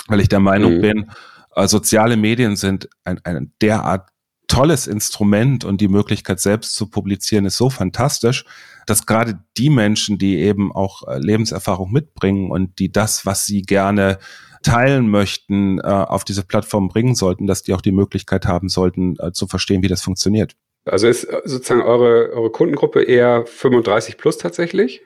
weil 0.08 0.20
ich 0.20 0.30
der 0.30 0.40
Meinung 0.40 0.78
mhm. 0.78 0.82
bin, 0.82 1.12
äh, 1.56 1.68
soziale 1.68 2.18
Medien 2.18 2.56
sind 2.56 2.90
ein, 3.04 3.20
ein 3.24 3.52
derart 3.62 4.10
tolles 4.48 4.88
Instrument 4.88 5.66
und 5.66 5.82
die 5.82 5.90
Möglichkeit 5.90 6.40
selbst 6.40 6.76
zu 6.76 6.90
publizieren 6.90 7.46
ist 7.46 7.58
so 7.58 7.70
fantastisch, 7.70 8.46
dass 8.86 9.06
gerade 9.06 9.40
die 9.58 9.70
Menschen, 9.70 10.18
die 10.18 10.38
eben 10.38 10.72
auch 10.72 11.06
äh, 11.08 11.18
Lebenserfahrung 11.20 11.92
mitbringen 11.92 12.50
und 12.52 12.80
die 12.80 12.92
das, 12.92 13.26
was 13.26 13.46
sie 13.46 13.64
gerne 13.64 14.20
teilen 14.64 15.10
möchten, 15.10 15.80
äh, 15.80 15.84
auf 15.84 16.24
diese 16.24 16.44
Plattform 16.44 16.88
bringen 16.88 17.16
sollten, 17.16 17.48
dass 17.48 17.64
die 17.64 17.74
auch 17.74 17.82
die 17.82 17.92
Möglichkeit 17.92 18.46
haben 18.46 18.70
sollten, 18.70 19.18
zu 19.34 19.48
verstehen, 19.48 19.84
wie 19.84 19.88
das 19.88 20.02
funktioniert. 20.02 20.56
Also 20.86 21.08
ist 21.08 21.28
sozusagen 21.44 21.82
eure, 21.82 22.32
eure 22.32 22.50
Kundengruppe 22.50 23.04
eher 23.04 23.46
35 23.46 24.18
plus 24.18 24.38
tatsächlich? 24.38 25.02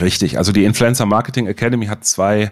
Richtig. 0.00 0.38
Also 0.38 0.52
die 0.52 0.64
Influencer 0.64 1.06
Marketing 1.06 1.46
Academy 1.46 1.86
hat 1.86 2.04
zwei 2.04 2.50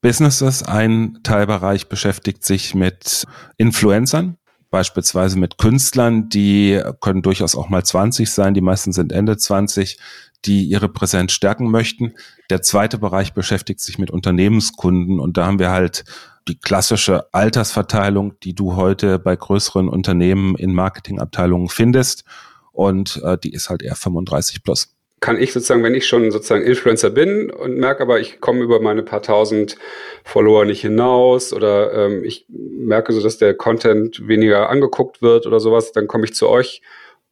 Businesses. 0.00 0.62
Ein 0.62 1.18
Teilbereich 1.22 1.88
beschäftigt 1.88 2.44
sich 2.44 2.74
mit 2.74 3.24
Influencern. 3.56 4.36
beispielsweise 4.68 5.38
mit 5.38 5.58
Künstlern, 5.58 6.28
die 6.28 6.82
können 7.00 7.22
durchaus 7.22 7.54
auch 7.54 7.68
mal 7.68 7.84
20 7.84 8.28
sein, 8.28 8.52
die 8.52 8.60
meisten 8.60 8.92
sind 8.92 9.12
Ende 9.12 9.36
20, 9.36 9.96
die 10.44 10.64
ihre 10.64 10.88
Präsenz 10.88 11.32
stärken 11.32 11.70
möchten. 11.70 12.14
Der 12.50 12.62
zweite 12.62 12.98
Bereich 12.98 13.32
beschäftigt 13.32 13.80
sich 13.80 13.98
mit 13.98 14.10
Unternehmenskunden 14.10 15.20
und 15.20 15.36
da 15.36 15.46
haben 15.46 15.60
wir 15.60 15.70
halt 15.70 16.04
die 16.48 16.58
klassische 16.58 17.32
Altersverteilung, 17.32 18.38
die 18.40 18.54
du 18.54 18.76
heute 18.76 19.18
bei 19.18 19.34
größeren 19.34 19.88
Unternehmen 19.88 20.56
in 20.56 20.74
Marketingabteilungen 20.74 21.68
findest 21.68 22.24
und 22.72 23.20
äh, 23.24 23.38
die 23.38 23.52
ist 23.52 23.70
halt 23.70 23.82
eher 23.82 23.96
35 23.96 24.62
plus 24.62 24.95
kann 25.20 25.40
ich 25.40 25.52
sozusagen, 25.52 25.82
wenn 25.82 25.94
ich 25.94 26.06
schon 26.06 26.30
sozusagen 26.30 26.62
Influencer 26.64 27.10
bin 27.10 27.50
und 27.50 27.76
merke 27.78 28.02
aber, 28.02 28.20
ich 28.20 28.40
komme 28.40 28.62
über 28.62 28.80
meine 28.80 29.02
paar 29.02 29.22
tausend 29.22 29.76
Follower 30.24 30.64
nicht 30.64 30.82
hinaus 30.82 31.52
oder 31.52 31.92
ähm, 31.92 32.22
ich 32.22 32.46
merke 32.48 33.12
so, 33.12 33.22
dass 33.22 33.38
der 33.38 33.54
Content 33.54 34.28
weniger 34.28 34.68
angeguckt 34.68 35.22
wird 35.22 35.46
oder 35.46 35.58
sowas, 35.58 35.92
dann 35.92 36.06
komme 36.06 36.26
ich 36.26 36.34
zu 36.34 36.48
euch, 36.48 36.82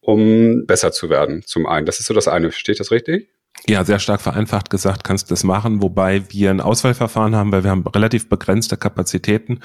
um 0.01 0.65
besser 0.65 0.91
zu 0.91 1.09
werden. 1.09 1.43
Zum 1.45 1.67
einen. 1.67 1.85
Das 1.85 1.99
ist 1.99 2.07
so 2.07 2.13
das 2.13 2.27
eine. 2.27 2.51
Versteht 2.51 2.79
das 2.79 2.91
richtig? 2.91 3.29
Ja, 3.67 3.83
sehr 3.83 3.99
stark 3.99 4.21
vereinfacht 4.21 4.69
gesagt 4.69 5.03
kannst 5.03 5.29
du 5.29 5.33
das 5.33 5.43
machen, 5.43 5.81
wobei 5.81 6.23
wir 6.29 6.49
ein 6.49 6.61
Auswahlverfahren 6.61 7.35
haben, 7.35 7.51
weil 7.51 7.63
wir 7.63 7.71
haben 7.71 7.85
relativ 7.87 8.29
begrenzte 8.29 8.77
Kapazitäten. 8.77 9.61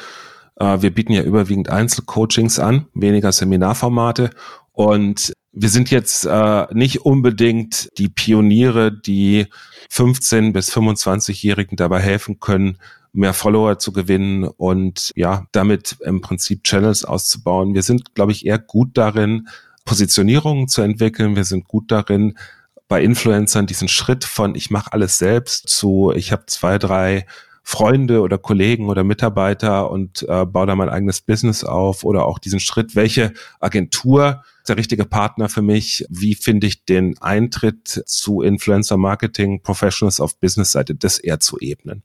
Äh, 0.57 0.81
wir 0.81 0.95
bieten 0.95 1.13
ja 1.13 1.23
überwiegend 1.23 1.71
Einzelcoachings 1.71 2.59
an, 2.59 2.87
weniger 2.95 3.33
Seminarformate 3.33 4.31
und 4.73 5.33
wir 5.53 5.69
sind 5.69 5.91
jetzt 5.91 6.27
äh, 6.27 6.67
nicht 6.73 7.01
unbedingt 7.01 7.91
die 7.99 8.09
Pioniere, 8.09 8.93
die 8.93 9.47
15 9.91 10.53
bis 10.53 10.73
25-Jährigen 10.73 11.77
dabei 11.77 12.01
helfen 12.01 12.39
können, 12.39 12.79
mehr 13.13 13.35
Follower 13.35 13.79
zu 13.79 13.93
gewinnen 13.93 14.45
und 14.45 15.11
ja, 15.17 15.47
damit 15.51 15.97
im 16.05 16.21
Prinzip 16.21 16.63
Channels 16.63 17.05
auszubauen. 17.05 17.75
Wir 17.75 17.83
sind, 17.83 18.15
glaube 18.15 18.31
ich, 18.31 18.47
eher 18.47 18.59
gut 18.59 18.91
darin, 18.95 19.49
Positionierungen 19.85 20.69
zu 20.69 20.83
entwickeln. 20.83 21.35
Wir 21.35 21.45
sind 21.45 21.67
gut 21.67 21.91
darin, 21.91 22.39
bei 22.87 23.03
Influencern 23.03 23.67
diesen 23.67 23.89
Schritt 23.89 24.25
von 24.25 24.57
ich 24.57 24.71
mache 24.71 24.93
alles 24.93 25.17
selbst 25.17 25.69
zu 25.69 26.13
ich 26.15 26.33
habe 26.33 26.47
zwei, 26.47 26.77
drei 26.77 27.25
Freunde 27.71 28.23
oder 28.23 28.37
Kollegen 28.37 28.89
oder 28.89 29.05
Mitarbeiter 29.05 29.93
und 29.93 30.27
äh, 30.29 30.45
baue 30.45 30.67
da 30.67 30.75
mein 30.75 30.89
eigenes 30.89 31.21
Business 31.21 31.63
auf 31.63 32.03
oder 32.03 32.27
auch 32.27 32.41
diesen 32.41 32.59
Schritt, 32.59 32.97
welche 32.97 33.33
Agentur 33.61 34.43
ist 34.59 34.71
der 34.71 34.77
richtige 34.77 35.05
Partner 35.05 35.49
für 35.49 35.63
mich? 35.63 36.05
Wie 36.11 36.35
finde 36.35 36.67
ich 36.67 36.85
den 36.85 37.17
Eintritt 37.19 38.03
zu 38.07 38.43
Influencer 38.43 38.97
Marketing 38.97 39.63
Professionals 39.63 40.21
auf 40.21 40.37
Business-Seite, 40.41 40.97
das 40.97 41.21
eher 41.21 41.39
zu 41.39 41.59
ebnen? 41.61 42.03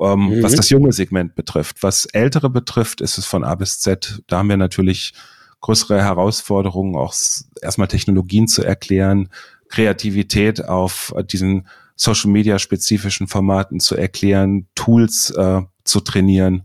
Ähm, 0.00 0.30
mhm. 0.30 0.42
Was 0.42 0.56
das 0.56 0.68
junge 0.68 0.92
Segment 0.92 1.36
betrifft. 1.36 1.84
Was 1.84 2.06
ältere 2.06 2.50
betrifft, 2.50 3.00
ist 3.00 3.18
es 3.18 3.24
von 3.24 3.44
A 3.44 3.54
bis 3.54 3.78
Z. 3.78 4.20
Da 4.26 4.38
haben 4.38 4.48
wir 4.48 4.56
natürlich 4.56 5.14
größere 5.60 6.02
Herausforderungen, 6.02 6.96
auch 6.96 7.14
erstmal 7.62 7.86
Technologien 7.86 8.48
zu 8.48 8.64
erklären, 8.64 9.28
Kreativität 9.68 10.64
auf 10.64 11.14
diesen 11.30 11.68
Social 11.98 12.30
Media 12.30 12.58
spezifischen 12.58 13.26
Formaten 13.26 13.80
zu 13.80 13.96
erklären, 13.96 14.68
Tools 14.74 15.30
äh, 15.30 15.62
zu 15.84 16.00
trainieren 16.00 16.62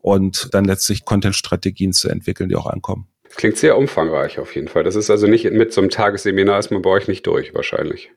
und 0.00 0.52
dann 0.52 0.64
letztlich 0.64 1.04
Content-Strategien 1.04 1.92
zu 1.92 2.08
entwickeln, 2.08 2.48
die 2.48 2.56
auch 2.56 2.66
ankommen. 2.66 3.06
Klingt 3.36 3.56
sehr 3.56 3.78
umfangreich 3.78 4.38
auf 4.38 4.54
jeden 4.54 4.68
Fall. 4.68 4.82
Das 4.82 4.96
ist 4.96 5.08
also 5.08 5.26
nicht 5.26 5.50
mit 5.50 5.72
so 5.72 5.80
einem 5.80 5.88
Tagesseminar 5.88 6.58
ist 6.58 6.70
man 6.70 6.82
bei 6.82 6.90
euch 6.90 7.08
nicht 7.08 7.26
durch 7.26 7.54
wahrscheinlich. 7.54 8.10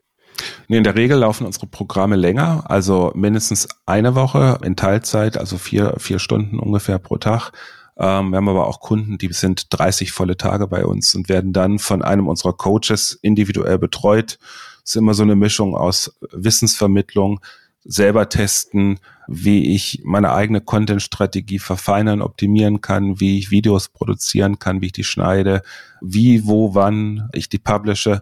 Nee, 0.67 0.77
in 0.77 0.83
der 0.83 0.95
Regel 0.95 1.19
laufen 1.19 1.45
unsere 1.45 1.67
Programme 1.67 2.17
länger, 2.17 2.63
also 2.67 3.11
mindestens 3.15 3.69
eine 3.85 4.15
Woche 4.15 4.57
in 4.63 4.75
Teilzeit, 4.75 5.37
also 5.37 5.57
vier, 5.57 5.95
vier 5.99 6.19
Stunden 6.19 6.59
ungefähr 6.59 6.99
pro 6.99 7.17
Tag. 7.17 7.51
Ähm, 7.97 8.31
wir 8.31 8.37
haben 8.37 8.49
aber 8.49 8.67
auch 8.67 8.81
Kunden, 8.81 9.17
die 9.17 9.31
sind 9.31 9.67
30 9.69 10.11
volle 10.11 10.35
Tage 10.35 10.67
bei 10.67 10.85
uns 10.85 11.15
und 11.15 11.29
werden 11.29 11.53
dann 11.53 11.79
von 11.79 12.01
einem 12.01 12.27
unserer 12.27 12.53
Coaches 12.53 13.17
individuell 13.21 13.77
betreut 13.77 14.37
ist 14.85 14.95
immer 14.95 15.13
so 15.13 15.23
eine 15.23 15.35
Mischung 15.35 15.75
aus 15.75 16.17
Wissensvermittlung, 16.31 17.39
selber 17.83 18.29
testen, 18.29 18.99
wie 19.27 19.75
ich 19.75 20.01
meine 20.03 20.33
eigene 20.33 20.61
Content-Strategie 20.61 21.59
verfeinern, 21.59 22.21
optimieren 22.21 22.81
kann, 22.81 23.19
wie 23.19 23.37
ich 23.37 23.51
Videos 23.51 23.89
produzieren 23.89 24.59
kann, 24.59 24.81
wie 24.81 24.87
ich 24.87 24.91
die 24.91 25.03
schneide, 25.03 25.61
wie, 26.01 26.45
wo, 26.45 26.73
wann 26.73 27.29
ich 27.33 27.49
die 27.49 27.59
publische. 27.59 28.21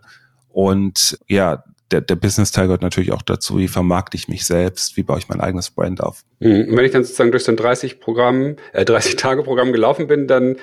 Und 0.50 1.18
ja, 1.28 1.64
der, 1.92 2.02
der 2.02 2.16
Business-Teil 2.16 2.66
gehört 2.66 2.82
natürlich 2.82 3.12
auch 3.12 3.22
dazu, 3.22 3.58
wie 3.58 3.68
vermarkte 3.68 4.18
ich 4.18 4.28
mich 4.28 4.46
selbst, 4.46 4.98
wie 4.98 5.04
baue 5.04 5.20
ich 5.20 5.30
mein 5.30 5.42
eigenes 5.42 5.70
Brand 5.70 6.02
auf. 6.02 6.24
Mhm. 6.40 6.70
Und 6.70 6.78
wenn 6.78 6.86
ich 6.86 6.92
dann 6.92 7.04
sozusagen 7.04 7.32
durch 7.32 7.44
so 7.44 7.52
ein 7.52 7.58
30 7.58 8.00
Programm, 8.00 8.56
äh, 8.74 8.84
30 8.84 9.16
Tage 9.16 9.44
Programm 9.44 9.72
gelaufen 9.72 10.08
bin, 10.08 10.28
dann 10.28 10.58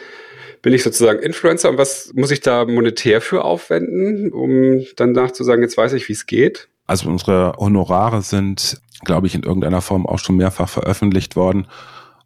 bin 0.62 0.72
ich 0.72 0.82
sozusagen 0.82 1.20
Influencer 1.20 1.70
und 1.70 1.78
was 1.78 2.12
muss 2.14 2.30
ich 2.30 2.40
da 2.40 2.64
monetär 2.64 3.20
für 3.20 3.44
aufwenden, 3.44 4.32
um 4.32 4.84
dann 4.96 5.12
nachzusagen, 5.12 5.62
jetzt 5.62 5.76
weiß 5.76 5.92
ich, 5.94 6.08
wie 6.08 6.12
es 6.12 6.26
geht? 6.26 6.68
Also 6.86 7.08
unsere 7.08 7.54
Honorare 7.56 8.22
sind, 8.22 8.80
glaube 9.04 9.26
ich, 9.26 9.34
in 9.34 9.42
irgendeiner 9.42 9.80
Form 9.80 10.06
auch 10.06 10.18
schon 10.18 10.36
mehrfach 10.36 10.68
veröffentlicht 10.68 11.36
worden. 11.36 11.66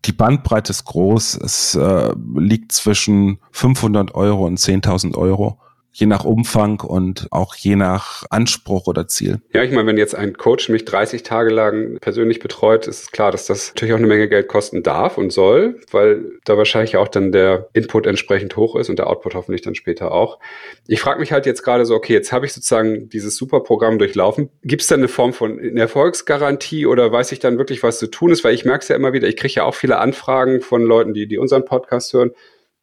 Die 0.06 0.12
Bandbreite 0.12 0.70
ist 0.70 0.84
groß. 0.84 1.36
Es 1.36 1.74
äh, 1.74 2.12
liegt 2.34 2.72
zwischen 2.72 3.38
500 3.52 4.14
Euro 4.14 4.46
und 4.46 4.58
10.000 4.58 5.16
Euro 5.16 5.58
je 5.94 6.06
nach 6.06 6.24
Umfang 6.24 6.80
und 6.80 7.28
auch 7.30 7.54
je 7.54 7.76
nach 7.76 8.24
Anspruch 8.28 8.88
oder 8.88 9.06
Ziel. 9.06 9.40
Ja, 9.52 9.62
ich 9.62 9.70
meine, 9.70 9.86
wenn 9.86 9.96
jetzt 9.96 10.16
ein 10.16 10.36
Coach 10.36 10.68
mich 10.68 10.84
30 10.84 11.22
Tage 11.22 11.50
lang 11.50 11.98
persönlich 12.00 12.40
betreut, 12.40 12.88
ist 12.88 13.12
klar, 13.12 13.30
dass 13.30 13.46
das 13.46 13.68
natürlich 13.68 13.94
auch 13.94 13.98
eine 13.98 14.08
Menge 14.08 14.28
Geld 14.28 14.48
kosten 14.48 14.82
darf 14.82 15.18
und 15.18 15.32
soll, 15.32 15.80
weil 15.92 16.32
da 16.44 16.58
wahrscheinlich 16.58 16.96
auch 16.96 17.06
dann 17.06 17.30
der 17.30 17.68
Input 17.74 18.06
entsprechend 18.06 18.56
hoch 18.56 18.74
ist 18.74 18.90
und 18.90 18.98
der 18.98 19.06
Output 19.06 19.36
hoffentlich 19.36 19.62
dann 19.62 19.76
später 19.76 20.10
auch. 20.10 20.40
Ich 20.88 21.00
frage 21.00 21.20
mich 21.20 21.30
halt 21.30 21.46
jetzt 21.46 21.62
gerade 21.62 21.86
so, 21.86 21.94
okay, 21.94 22.12
jetzt 22.12 22.32
habe 22.32 22.44
ich 22.44 22.52
sozusagen 22.52 23.08
dieses 23.08 23.36
super 23.36 23.60
Programm 23.60 24.00
durchlaufen. 24.00 24.50
Gibt 24.64 24.82
es 24.82 24.88
dann 24.88 24.98
eine 24.98 25.08
Form 25.08 25.32
von 25.32 25.60
Erfolgsgarantie 25.76 26.86
oder 26.86 27.12
weiß 27.12 27.30
ich 27.30 27.38
dann 27.38 27.56
wirklich, 27.56 27.84
was 27.84 28.00
zu 28.00 28.08
tun 28.08 28.32
ist? 28.32 28.42
Weil 28.42 28.54
ich 28.54 28.64
merke 28.64 28.82
es 28.82 28.88
ja 28.88 28.96
immer 28.96 29.12
wieder, 29.12 29.28
ich 29.28 29.36
kriege 29.36 29.54
ja 29.54 29.62
auch 29.62 29.76
viele 29.76 29.98
Anfragen 29.98 30.60
von 30.60 30.82
Leuten, 30.82 31.14
die, 31.14 31.28
die 31.28 31.38
unseren 31.38 31.64
Podcast 31.64 32.12
hören 32.12 32.32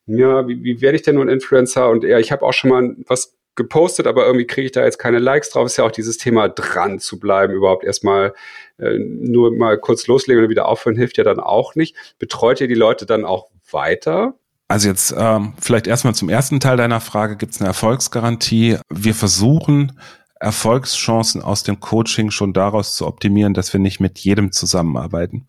ja, 0.06 0.48
wie, 0.48 0.64
wie 0.64 0.82
werde 0.82 0.96
ich 0.96 1.04
denn 1.04 1.16
nun 1.16 1.30
Influencer? 1.30 1.90
Und 1.90 2.04
ja, 2.04 2.20
ich 2.20 2.32
habe 2.32 2.46
auch 2.46 2.54
schon 2.54 2.70
mal 2.70 2.96
was 3.08 3.38
gepostet, 3.56 4.08
aber 4.08 4.26
irgendwie 4.26 4.48
kriege 4.48 4.66
ich 4.66 4.72
da 4.72 4.84
jetzt 4.84 4.98
keine 4.98 5.20
Likes 5.20 5.50
drauf. 5.50 5.66
Ist 5.66 5.78
ja 5.78 5.84
auch 5.84 5.92
dieses 5.92 6.18
Thema 6.18 6.50
dran 6.50 7.00
zu 7.00 7.20
bleiben, 7.20 7.54
überhaupt 7.54 7.84
erstmal 7.84 8.34
äh, 8.78 8.98
nur 8.98 9.56
mal 9.56 9.78
kurz 9.78 10.08
loslegen 10.08 10.44
und 10.44 10.50
wieder 10.50 10.68
aufhören, 10.68 10.96
hilft 10.96 11.18
ja 11.18 11.24
dann 11.24 11.40
auch 11.40 11.76
nicht. 11.76 11.96
Betreut 12.18 12.62
ihr 12.62 12.68
die 12.68 12.76
Leute 12.76 13.06
dann 13.06 13.26
auch 13.26 13.48
weiter? 13.70 14.36
Also 14.68 14.88
jetzt 14.88 15.14
ähm, 15.18 15.54
vielleicht 15.60 15.88
erstmal 15.88 16.16
zum 16.16 16.30
ersten 16.30 16.62
Teil 16.62 16.78
deiner 16.78 17.02
Frage, 17.02 17.36
gibt 17.36 17.54
es 17.54 17.60
eine 17.60 17.68
Erfolgsgarantie? 17.68 18.78
Wir 18.90 19.14
versuchen 19.14 20.00
Erfolgschancen 20.40 21.42
aus 21.42 21.64
dem 21.64 21.82
Coaching 21.82 22.32
schon 22.32 22.54
daraus 22.54 22.96
zu 22.96 23.06
optimieren, 23.06 23.54
dass 23.54 23.74
wir 23.74 23.82
nicht 23.82 24.00
mit 24.00 24.18
jedem 24.20 24.54
zusammenarbeiten 24.54 25.48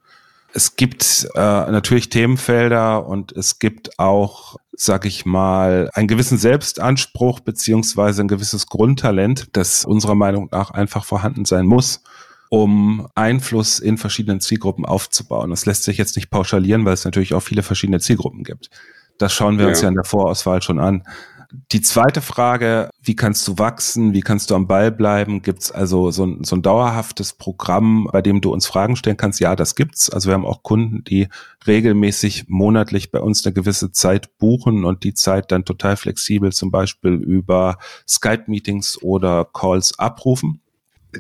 es 0.55 0.77
gibt 0.77 1.29
äh, 1.35 1.39
natürlich 1.39 2.09
Themenfelder 2.11 3.07
und 3.07 3.33
es 3.33 3.59
gibt 3.59 3.99
auch, 3.99 4.57
sag 4.73 5.07
ich 5.07 5.25
mal, 5.25 5.91
einen 5.95 6.09
gewissen 6.09 6.39
Selbstanspruch 6.39 7.41
beziehungsweise 7.41 8.23
ein 8.23 8.29
gewisses 8.29 8.67
Grundtalent, 8.67 9.49
das 9.53 9.85
unserer 9.85 10.15
Meinung 10.15 10.49
nach 10.51 10.71
einfach 10.71 11.05
vorhanden 11.05 11.45
sein 11.45 11.67
muss, 11.67 12.03
um 12.51 13.09
Einfluss 13.15 13.79
in 13.79 13.97
verschiedenen 13.97 14.41
Zielgruppen 14.41 14.85
aufzubauen. 14.85 15.51
Das 15.51 15.65
lässt 15.65 15.85
sich 15.85 15.97
jetzt 15.97 16.17
nicht 16.17 16.31
pauschalieren, 16.31 16.85
weil 16.85 16.95
es 16.95 17.05
natürlich 17.05 17.35
auch 17.35 17.41
viele 17.41 17.63
verschiedene 17.63 18.01
Zielgruppen 18.01 18.45
gibt. 18.45 18.69
Das 19.19 19.33
schauen 19.33 19.57
wir 19.57 19.65
ja. 19.65 19.69
uns 19.71 19.81
ja 19.81 19.89
in 19.89 19.95
der 19.95 20.05
Vorauswahl 20.05 20.63
schon 20.63 20.79
an. 20.79 21.05
Die 21.71 21.83
zweite 21.83 22.23
Frage, 22.23 22.89
wie 23.03 23.15
kannst 23.15 23.47
du 23.47 23.59
wachsen, 23.59 24.15
wie 24.15 24.23
kannst 24.23 24.51
du 24.51 24.55
am 24.55 24.67
Ball 24.67 24.91
bleiben? 24.91 25.43
Gibt 25.43 25.61
es 25.61 25.71
also 25.71 26.11
so 26.11 26.25
ein, 26.25 26.45
so 26.45 26.57
ein 26.57 26.63
dauerhaftes 26.63 27.35
Programm, 27.35 28.09
bei 28.11 28.23
dem 28.23 28.41
du 28.41 28.51
uns 28.51 28.67
Fragen 28.67 28.97
stellen 28.97 29.19
kannst? 29.19 29.39
Ja, 29.39 29.55
das 29.55 29.75
gibt's. 29.75 30.09
Also 30.09 30.31
wir 30.31 30.35
haben 30.35 30.47
auch 30.47 30.63
Kunden, 30.63 31.05
die 31.05 31.29
regelmäßig 31.67 32.47
monatlich 32.49 33.11
bei 33.11 33.21
uns 33.21 33.45
eine 33.45 33.53
gewisse 33.53 33.93
Zeit 33.93 34.39
buchen 34.39 34.87
und 34.87 35.05
die 35.05 35.13
Zeit 35.13 35.53
dann 35.53 35.67
total 35.67 35.99
flexibel 35.99 36.53
zum 36.53 36.71
Beispiel 36.71 37.13
über 37.13 37.77
Skype-Meetings 38.09 39.03
oder 39.03 39.45
Calls 39.45 39.99
abrufen. 39.99 40.63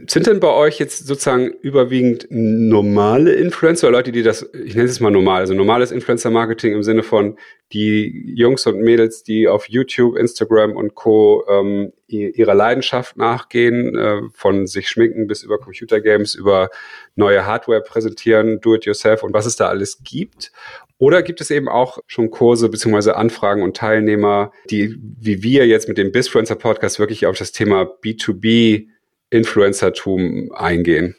Sind 0.06 0.26
denn 0.26 0.40
bei 0.40 0.48
euch 0.48 0.78
jetzt 0.78 1.06
sozusagen 1.06 1.48
überwiegend 1.60 2.26
normale 2.30 3.34
Influencer, 3.34 3.90
Leute, 3.90 4.10
die 4.10 4.22
das, 4.22 4.48
ich 4.64 4.74
nenne 4.74 4.88
es 4.88 5.00
mal 5.00 5.10
normal, 5.10 5.40
also 5.40 5.52
normales 5.52 5.92
Influencer-Marketing 5.92 6.72
im 6.72 6.82
Sinne 6.82 7.02
von 7.02 7.36
die 7.74 8.32
Jungs 8.34 8.66
und 8.66 8.80
Mädels, 8.80 9.22
die 9.22 9.48
auf 9.48 9.68
YouTube, 9.68 10.16
Instagram 10.16 10.76
und 10.76 10.94
Co. 10.94 11.44
Ähm, 11.46 11.92
ihrer 12.06 12.54
Leidenschaft 12.54 13.16
nachgehen, 13.16 13.96
äh, 13.96 14.20
von 14.32 14.66
sich 14.66 14.88
schminken 14.88 15.26
bis 15.26 15.42
über 15.42 15.58
Computergames, 15.58 16.34
über 16.34 16.70
neue 17.14 17.46
Hardware 17.46 17.82
präsentieren, 17.82 18.60
Do-it-yourself 18.60 19.22
und 19.22 19.32
was 19.34 19.46
es 19.46 19.56
da 19.56 19.68
alles 19.68 20.02
gibt? 20.02 20.52
Oder 20.98 21.22
gibt 21.22 21.40
es 21.40 21.50
eben 21.50 21.68
auch 21.68 21.98
schon 22.06 22.30
Kurse 22.30 22.68
beziehungsweise 22.68 23.16
Anfragen 23.16 23.62
und 23.62 23.76
Teilnehmer, 23.76 24.52
die 24.70 24.96
wie 25.00 25.42
wir 25.42 25.66
jetzt 25.66 25.88
mit 25.88 25.98
dem 25.98 26.12
Bizfluencer 26.12 26.54
Podcast 26.54 26.98
wirklich 26.98 27.26
auf 27.26 27.36
das 27.36 27.52
Thema 27.52 27.82
B2B 27.82 28.86
Influencertum 29.32 30.52
eingehen. 30.54 31.16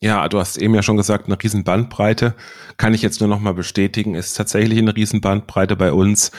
Ja, 0.00 0.26
du 0.28 0.38
hast 0.38 0.56
eben 0.56 0.74
ja 0.74 0.82
schon 0.82 0.96
gesagt, 0.96 1.26
eine 1.26 1.36
riesen 1.42 1.64
Bandbreite. 1.64 2.34
Kann 2.78 2.94
ich 2.94 3.02
jetzt 3.02 3.20
nur 3.20 3.28
noch 3.28 3.40
mal 3.40 3.52
bestätigen, 3.52 4.14
ist 4.14 4.34
tatsächlich 4.34 4.78
eine 4.78 4.96
riesen 4.96 5.20
Bandbreite 5.20 5.76
bei 5.76 5.92
uns. 5.92 6.30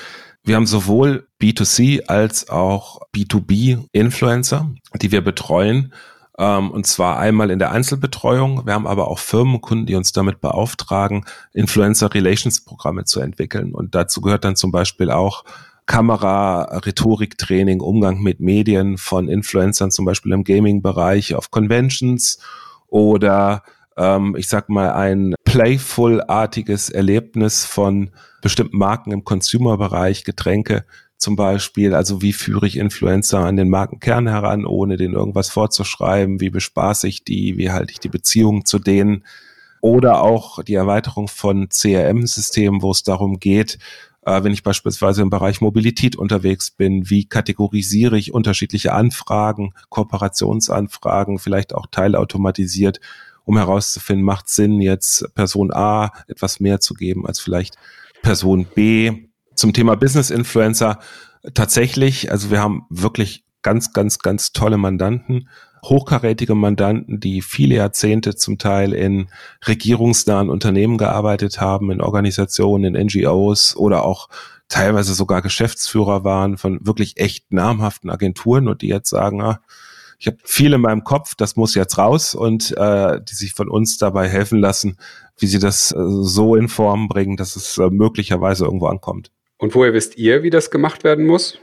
Wir 0.43 0.55
haben 0.55 0.65
sowohl 0.65 1.27
B2C 1.39 2.07
als 2.07 2.49
auch 2.49 3.01
B2B 3.15 3.85
Influencer, 3.91 4.71
die 4.99 5.11
wir 5.11 5.21
betreuen. 5.21 5.93
Ähm, 6.39 6.71
und 6.71 6.87
zwar 6.87 7.19
einmal 7.19 7.51
in 7.51 7.59
der 7.59 7.71
Einzelbetreuung. 7.71 8.65
Wir 8.65 8.73
haben 8.73 8.87
aber 8.87 9.09
auch 9.09 9.19
Firmenkunden, 9.19 9.85
die 9.85 9.95
uns 9.95 10.11
damit 10.11 10.41
beauftragen, 10.41 11.25
Influencer 11.53 12.11
Relations 12.11 12.65
Programme 12.65 13.03
zu 13.03 13.19
entwickeln. 13.19 13.73
Und 13.73 13.93
dazu 13.93 14.21
gehört 14.21 14.43
dann 14.43 14.55
zum 14.55 14.71
Beispiel 14.71 15.11
auch 15.11 15.43
Kamera, 15.91 16.79
Rhetoriktraining, 16.85 17.81
Umgang 17.81 18.21
mit 18.21 18.39
Medien 18.39 18.97
von 18.97 19.27
Influencern, 19.27 19.91
zum 19.91 20.05
Beispiel 20.05 20.31
im 20.31 20.45
Gaming-Bereich, 20.45 21.35
auf 21.35 21.51
Conventions 21.51 22.39
oder 22.87 23.63
ähm, 23.97 24.37
ich 24.37 24.47
sag 24.47 24.69
mal 24.69 24.93
ein 24.93 25.35
playful-artiges 25.43 26.91
Erlebnis 26.91 27.65
von 27.65 28.11
bestimmten 28.41 28.77
Marken 28.77 29.11
im 29.11 29.25
Consumer-Bereich, 29.25 30.23
Getränke 30.23 30.85
zum 31.17 31.35
Beispiel. 31.35 31.93
Also 31.93 32.21
wie 32.21 32.31
führe 32.31 32.67
ich 32.67 32.77
Influencer 32.77 33.39
an 33.39 33.57
den 33.57 33.67
Markenkern 33.67 34.29
heran, 34.29 34.65
ohne 34.65 34.95
denen 34.95 35.15
irgendwas 35.15 35.49
vorzuschreiben? 35.49 36.39
Wie 36.39 36.51
bespaße 36.51 37.05
ich 37.09 37.25
die? 37.25 37.57
Wie 37.57 37.69
halte 37.69 37.91
ich 37.91 37.99
die 37.99 38.07
Beziehung 38.07 38.63
zu 38.63 38.79
denen? 38.79 39.25
Oder 39.81 40.21
auch 40.21 40.63
die 40.63 40.75
Erweiterung 40.75 41.27
von 41.27 41.67
CRM-Systemen, 41.67 42.81
wo 42.81 42.91
es 42.91 43.03
darum 43.03 43.39
geht, 43.39 43.77
äh, 44.23 44.43
wenn 44.43 44.53
ich 44.53 44.63
beispielsweise 44.63 45.21
im 45.21 45.29
Bereich 45.29 45.61
Mobilität 45.61 46.15
unterwegs 46.15 46.71
bin, 46.71 47.09
wie 47.09 47.25
kategorisiere 47.25 48.17
ich 48.17 48.33
unterschiedliche 48.33 48.93
Anfragen, 48.93 49.73
Kooperationsanfragen, 49.89 51.39
vielleicht 51.39 51.73
auch 51.73 51.87
teilautomatisiert, 51.89 52.99
um 53.43 53.57
herauszufinden, 53.57 54.23
macht 54.23 54.49
Sinn, 54.49 54.81
jetzt 54.81 55.33
Person 55.33 55.71
A 55.73 56.11
etwas 56.27 56.59
mehr 56.59 56.79
zu 56.79 56.93
geben 56.93 57.25
als 57.25 57.39
vielleicht 57.39 57.75
Person 58.21 58.65
B. 58.65 59.27
Zum 59.55 59.73
Thema 59.73 59.95
Business 59.95 60.29
Influencer 60.29 60.99
tatsächlich, 61.53 62.31
also 62.31 62.51
wir 62.51 62.59
haben 62.59 62.85
wirklich 62.89 63.43
ganz, 63.63 63.93
ganz, 63.93 64.19
ganz 64.19 64.53
tolle 64.53 64.77
Mandanten, 64.77 65.49
hochkarätige 65.83 66.55
Mandanten, 66.55 67.19
die 67.19 67.41
viele 67.41 67.75
Jahrzehnte 67.75 68.35
zum 68.35 68.57
Teil 68.57 68.93
in 68.93 69.29
regierungsnahen 69.67 70.49
Unternehmen 70.49 70.97
gearbeitet 70.97 71.59
haben, 71.59 71.91
in 71.91 72.01
Organisationen, 72.01 72.95
in 72.95 73.07
NGOs 73.07 73.75
oder 73.75 74.03
auch 74.03 74.29
teilweise 74.67 75.13
sogar 75.13 75.41
Geschäftsführer 75.41 76.23
waren 76.23 76.57
von 76.57 76.85
wirklich 76.85 77.19
echt 77.19 77.51
namhaften 77.51 78.09
Agenturen 78.09 78.67
und 78.67 78.81
die 78.81 78.87
jetzt 78.87 79.09
sagen, 79.09 79.41
ah, 79.41 79.61
ich 80.17 80.27
habe 80.27 80.37
viel 80.43 80.71
in 80.73 80.81
meinem 80.81 81.03
Kopf, 81.03 81.33
das 81.33 81.55
muss 81.55 81.73
jetzt 81.73 81.97
raus 81.97 82.35
und 82.35 82.77
äh, 82.77 83.19
die 83.21 83.33
sich 83.33 83.53
von 83.53 83.69
uns 83.69 83.97
dabei 83.97 84.29
helfen 84.29 84.59
lassen, 84.59 84.97
wie 85.39 85.47
sie 85.47 85.57
das 85.57 85.91
äh, 85.91 85.97
so 85.99 86.55
in 86.55 86.67
Form 86.67 87.07
bringen, 87.07 87.37
dass 87.37 87.55
es 87.55 87.79
äh, 87.79 87.89
möglicherweise 87.89 88.65
irgendwo 88.65 88.85
ankommt. 88.85 89.31
Und 89.57 89.73
woher 89.73 89.93
wisst 89.93 90.17
ihr, 90.17 90.43
wie 90.43 90.51
das 90.51 90.69
gemacht 90.69 91.03
werden 91.03 91.25
muss? 91.25 91.59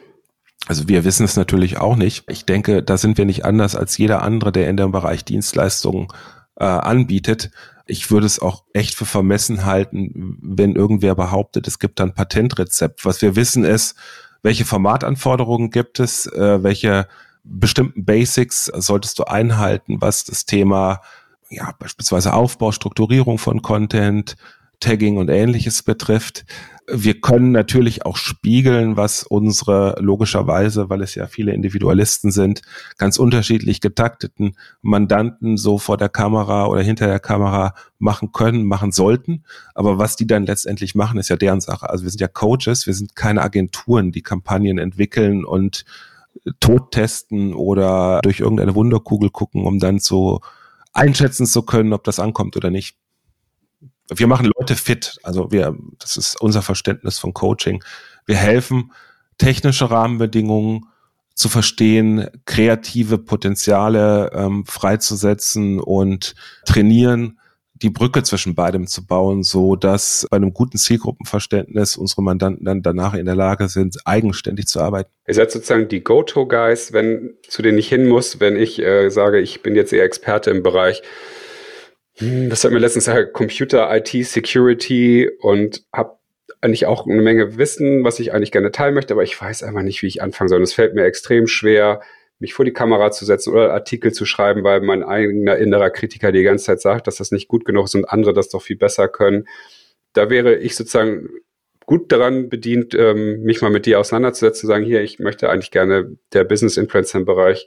Also 0.67 0.89
wir 0.89 1.05
wissen 1.05 1.25
es 1.25 1.37
natürlich 1.37 1.79
auch 1.79 1.97
nicht. 1.97 2.25
Ich 2.29 2.45
denke, 2.45 2.83
da 2.83 2.99
sind 2.99 3.17
wir 3.17 3.25
nicht 3.25 3.45
anders 3.45 3.77
als 3.77 3.97
jeder 3.97 4.23
andere, 4.23 4.53
der 4.53 4.69
in 4.69 4.77
dem 4.77 4.93
Bereich 4.93 5.25
Dienstleistungen 5.25 6.09
äh, 6.57 6.65
anbietet. 6.65 7.51
Ich 7.87 8.11
würde 8.11 8.27
es 8.27 8.39
auch 8.39 8.65
echt 8.75 8.95
für 8.95 9.07
vermessen 9.07 9.65
halten, 9.65 10.37
wenn 10.43 10.75
irgendwer 10.75 11.15
behauptet, 11.15 11.67
es 11.67 11.79
gibt 11.79 12.01
ein 12.01 12.13
Patentrezept. 12.13 13.05
Was 13.05 13.23
wir 13.23 13.35
wissen 13.35 13.65
ist, 13.65 13.97
welche 14.43 14.65
Formatanforderungen 14.65 15.71
gibt 15.71 16.01
es, 16.01 16.27
äh, 16.27 16.63
welche 16.63 17.09
bestimmten 17.45 18.05
Basics 18.05 18.67
solltest 18.67 19.19
du 19.19 19.25
einhalten, 19.25 20.01
was 20.01 20.25
das 20.25 20.45
Thema 20.45 21.01
ja 21.49 21.73
beispielsweise 21.79 22.35
Aufbau, 22.35 22.73
Strukturierung 22.73 23.39
von 23.39 23.63
Content, 23.63 24.37
Tagging 24.81 25.17
und 25.17 25.29
ähnliches 25.29 25.83
betrifft. 25.83 26.45
Wir 26.91 27.21
können 27.21 27.53
natürlich 27.53 28.07
auch 28.07 28.17
spiegeln, 28.17 28.97
was 28.97 29.23
unsere 29.23 29.97
logischerweise, 30.01 30.89
weil 30.89 31.03
es 31.03 31.15
ja 31.15 31.27
viele 31.27 31.53
Individualisten 31.53 32.31
sind, 32.31 32.63
ganz 32.97 33.19
unterschiedlich 33.19 33.83
getakteten 33.83 34.57
Mandanten 34.81 35.59
so 35.59 35.77
vor 35.77 35.99
der 35.99 36.09
Kamera 36.09 36.67
oder 36.67 36.81
hinter 36.81 37.07
der 37.07 37.21
Kamera 37.21 37.75
machen 37.99 38.33
können, 38.33 38.65
machen 38.65 38.91
sollten. 38.93 39.45
Aber 39.75 39.99
was 39.99 40.17
die 40.17 40.27
dann 40.27 40.47
letztendlich 40.47 40.95
machen, 40.95 41.19
ist 41.19 41.29
ja 41.29 41.37
deren 41.37 41.61
Sache. 41.61 41.91
Also 41.91 42.05
wir 42.05 42.11
sind 42.11 42.21
ja 42.21 42.29
Coaches, 42.29 42.87
wir 42.87 42.95
sind 42.95 43.15
keine 43.15 43.43
Agenturen, 43.43 44.11
die 44.11 44.23
Kampagnen 44.23 44.79
entwickeln 44.79 45.45
und 45.45 45.85
tot 46.61 46.93
testen 46.93 47.53
oder 47.53 48.21
durch 48.23 48.41
irgendeine 48.41 48.75
Wunderkugel 48.75 49.31
gucken, 49.31 49.67
um 49.67 49.79
dann 49.79 49.99
so 49.99 50.41
einschätzen 50.93 51.47
zu 51.47 51.63
können, 51.63 51.93
ob 51.93 52.05
das 52.05 52.19
ankommt 52.19 52.57
oder 52.57 52.71
nicht. 52.71 52.97
Wir 54.15 54.27
machen 54.27 54.51
Leute 54.59 54.75
fit. 54.75 55.19
Also 55.23 55.51
wir, 55.51 55.77
das 55.99 56.17
ist 56.17 56.41
unser 56.41 56.63
Verständnis 56.63 57.19
von 57.19 57.35
Coaching. 57.35 57.85
Wir 58.27 58.37
helfen, 58.37 58.93
technische 59.39 59.91
Rahmenbedingungen 59.91 60.87
zu 61.35 61.49
verstehen, 61.49 62.29
kreative 62.47 63.19
Potenziale 63.19 64.33
ähm, 64.35 64.65
freizusetzen 64.67 65.79
und 65.79 66.35
trainieren, 66.65 67.39
die 67.75 67.91
Brücke 67.91 68.25
zwischen 68.25 68.57
beidem 68.57 68.89
zu 68.89 69.07
bauen, 69.07 69.45
so 69.45 69.77
dass 69.77 70.27
bei 70.31 70.37
einem 70.37 70.53
guten 70.53 70.79
Zielgruppenverständnis 70.79 71.97
unsere 71.97 72.23
Mandanten 72.23 72.65
dann 72.65 72.83
danach 72.83 73.15
in 73.15 73.27
der 73.27 73.37
Lage 73.37 73.69
sind, 73.69 73.99
eigenständig 74.05 74.67
zu 74.67 74.81
arbeiten. 74.81 75.11
Ihr 75.27 75.35
seid 75.35 75.53
sozusagen 75.53 75.89
die 75.89 76.03
Go-To-Guys, 76.03 76.93
wenn 76.93 77.35
zu 77.47 77.63
denen 77.63 77.79
ich 77.79 77.89
hin 77.89 78.09
muss, 78.09 78.41
wenn 78.41 78.57
ich 78.57 78.81
äh, 78.81 79.09
sage, 79.11 79.39
ich 79.39 79.63
bin 79.63 79.77
jetzt 79.77 79.93
eher 79.93 80.05
Experte 80.05 80.51
im 80.51 80.65
Bereich, 80.65 81.03
das 82.21 82.65
hat 82.65 82.73
mir 82.73 82.79
letztens 82.79 83.07
gesagt, 83.07 83.33
Computer, 83.33 83.95
IT, 83.95 84.09
Security 84.09 85.31
und 85.41 85.85
habe 85.93 86.19
eigentlich 86.61 86.87
auch 86.87 87.07
eine 87.07 87.23
Menge 87.23 87.57
Wissen, 87.57 88.05
was 88.05 88.19
ich 88.19 88.33
eigentlich 88.33 88.51
gerne 88.51 88.73
teilen 88.73 88.95
möchte, 88.95 89.15
aber 89.15 89.23
ich 89.23 89.41
weiß 89.41 89.63
einfach 89.63 89.83
nicht, 89.83 90.03
wie 90.03 90.09
ich 90.09 90.23
anfangen 90.23 90.49
soll. 90.49 90.59
Und 90.59 90.65
es 90.65 90.75
fällt 90.75 90.95
mir 90.95 91.05
extrem 91.05 91.47
schwer, 91.47 92.01
mich 92.41 92.55
vor 92.55 92.65
die 92.65 92.73
Kamera 92.73 93.11
zu 93.11 93.25
setzen 93.25 93.53
oder 93.53 93.73
Artikel 93.73 94.13
zu 94.13 94.25
schreiben, 94.25 94.65
weil 94.65 94.81
mein 94.81 95.03
eigener 95.03 95.57
innerer 95.57 95.91
Kritiker 95.91 96.33
die 96.33 96.43
ganze 96.43 96.67
Zeit 96.67 96.81
sagt, 96.81 97.07
dass 97.07 97.17
das 97.17 97.33
nicht 97.33 97.49
gut 97.49 97.65
genug 97.65 97.87
ist 97.87 97.95
und 97.95 98.05
andere 98.05 98.33
das 98.33 98.49
doch 98.49 98.63
viel 98.63 98.77
besser 98.77 99.09
können. 99.09 99.47
Da 100.13 100.31
wäre 100.31 100.57
ich 100.57 100.75
sozusagen 100.75 101.29
gut 101.87 102.13
daran 102.13 102.49
bedient, 102.49 102.95
ähm, 102.95 103.43
mich 103.43 103.63
mal 103.63 103.71
mit 103.71 103.87
dir 103.87 103.99
auseinanderzusetzen, 103.99 104.61
zu 104.61 104.67
sagen, 104.67 104.85
hier, 104.85 105.03
ich 105.03 105.19
möchte 105.19 105.49
eigentlich 105.49 105.71
gerne 105.71 106.17
der 106.33 106.45
Business 106.45 106.77
Influencer 106.77 107.19
im 107.19 107.25
Bereich 107.25 107.67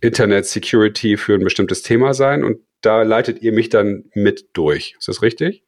Internet 0.00 0.46
Security 0.46 1.16
für 1.16 1.34
ein 1.34 1.44
bestimmtes 1.44 1.82
Thema 1.82 2.12
sein 2.12 2.44
und 2.44 2.60
da 2.80 3.02
leitet 3.02 3.42
ihr 3.42 3.52
mich 3.52 3.68
dann 3.68 4.04
mit 4.14 4.50
durch. 4.52 4.94
Ist 4.98 5.08
das 5.08 5.22
richtig? 5.22 5.66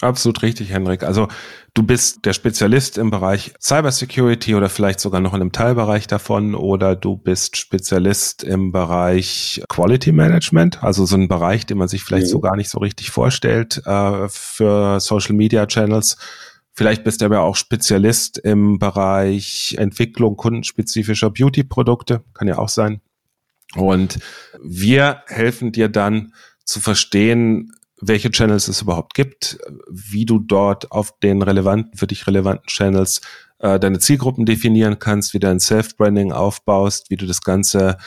Absolut 0.00 0.42
richtig, 0.42 0.70
Henrik. 0.70 1.02
Also 1.02 1.28
du 1.74 1.82
bist 1.82 2.24
der 2.24 2.32
Spezialist 2.32 2.98
im 2.98 3.10
Bereich 3.10 3.52
Cybersecurity 3.60 4.54
oder 4.54 4.68
vielleicht 4.68 5.00
sogar 5.00 5.20
noch 5.20 5.34
in 5.34 5.40
einem 5.40 5.50
Teilbereich 5.50 6.06
davon 6.06 6.54
oder 6.54 6.94
du 6.94 7.16
bist 7.16 7.56
Spezialist 7.56 8.44
im 8.44 8.70
Bereich 8.70 9.60
Quality 9.68 10.12
Management, 10.12 10.84
also 10.84 11.04
so 11.04 11.16
ein 11.16 11.26
Bereich, 11.26 11.66
den 11.66 11.78
man 11.78 11.88
sich 11.88 12.04
vielleicht 12.04 12.26
mhm. 12.26 12.30
so 12.30 12.40
gar 12.40 12.54
nicht 12.54 12.70
so 12.70 12.78
richtig 12.78 13.10
vorstellt 13.10 13.82
äh, 13.86 14.28
für 14.28 15.00
Social 15.00 15.34
Media 15.34 15.66
Channels. 15.66 16.16
Vielleicht 16.74 17.02
bist 17.02 17.20
du 17.20 17.24
aber 17.24 17.40
auch 17.40 17.56
Spezialist 17.56 18.38
im 18.38 18.78
Bereich 18.78 19.74
Entwicklung 19.78 20.36
kundenspezifischer 20.36 21.30
Beauty-Produkte, 21.30 22.22
kann 22.34 22.46
ja 22.46 22.58
auch 22.58 22.68
sein. 22.68 23.00
Und 23.74 24.18
wir 24.62 25.22
helfen 25.26 25.72
dir 25.72 25.88
dann 25.88 26.32
zu 26.64 26.80
verstehen, 26.80 27.72
welche 28.00 28.30
Channels 28.30 28.68
es 28.68 28.82
überhaupt 28.82 29.14
gibt, 29.14 29.58
wie 29.90 30.24
du 30.24 30.38
dort 30.38 30.92
auf 30.92 31.18
den 31.18 31.42
relevanten, 31.42 31.96
für 31.98 32.06
dich 32.06 32.26
relevanten 32.26 32.66
Channels 32.66 33.20
äh, 33.58 33.80
deine 33.80 33.98
Zielgruppen 33.98 34.46
definieren 34.46 34.98
kannst, 34.98 35.34
wie 35.34 35.40
du 35.40 35.48
ein 35.48 35.60
Self-Branding 35.60 36.32
aufbaust, 36.32 37.10
wie 37.10 37.16
du 37.16 37.26
das 37.26 37.42
Ganze 37.42 37.98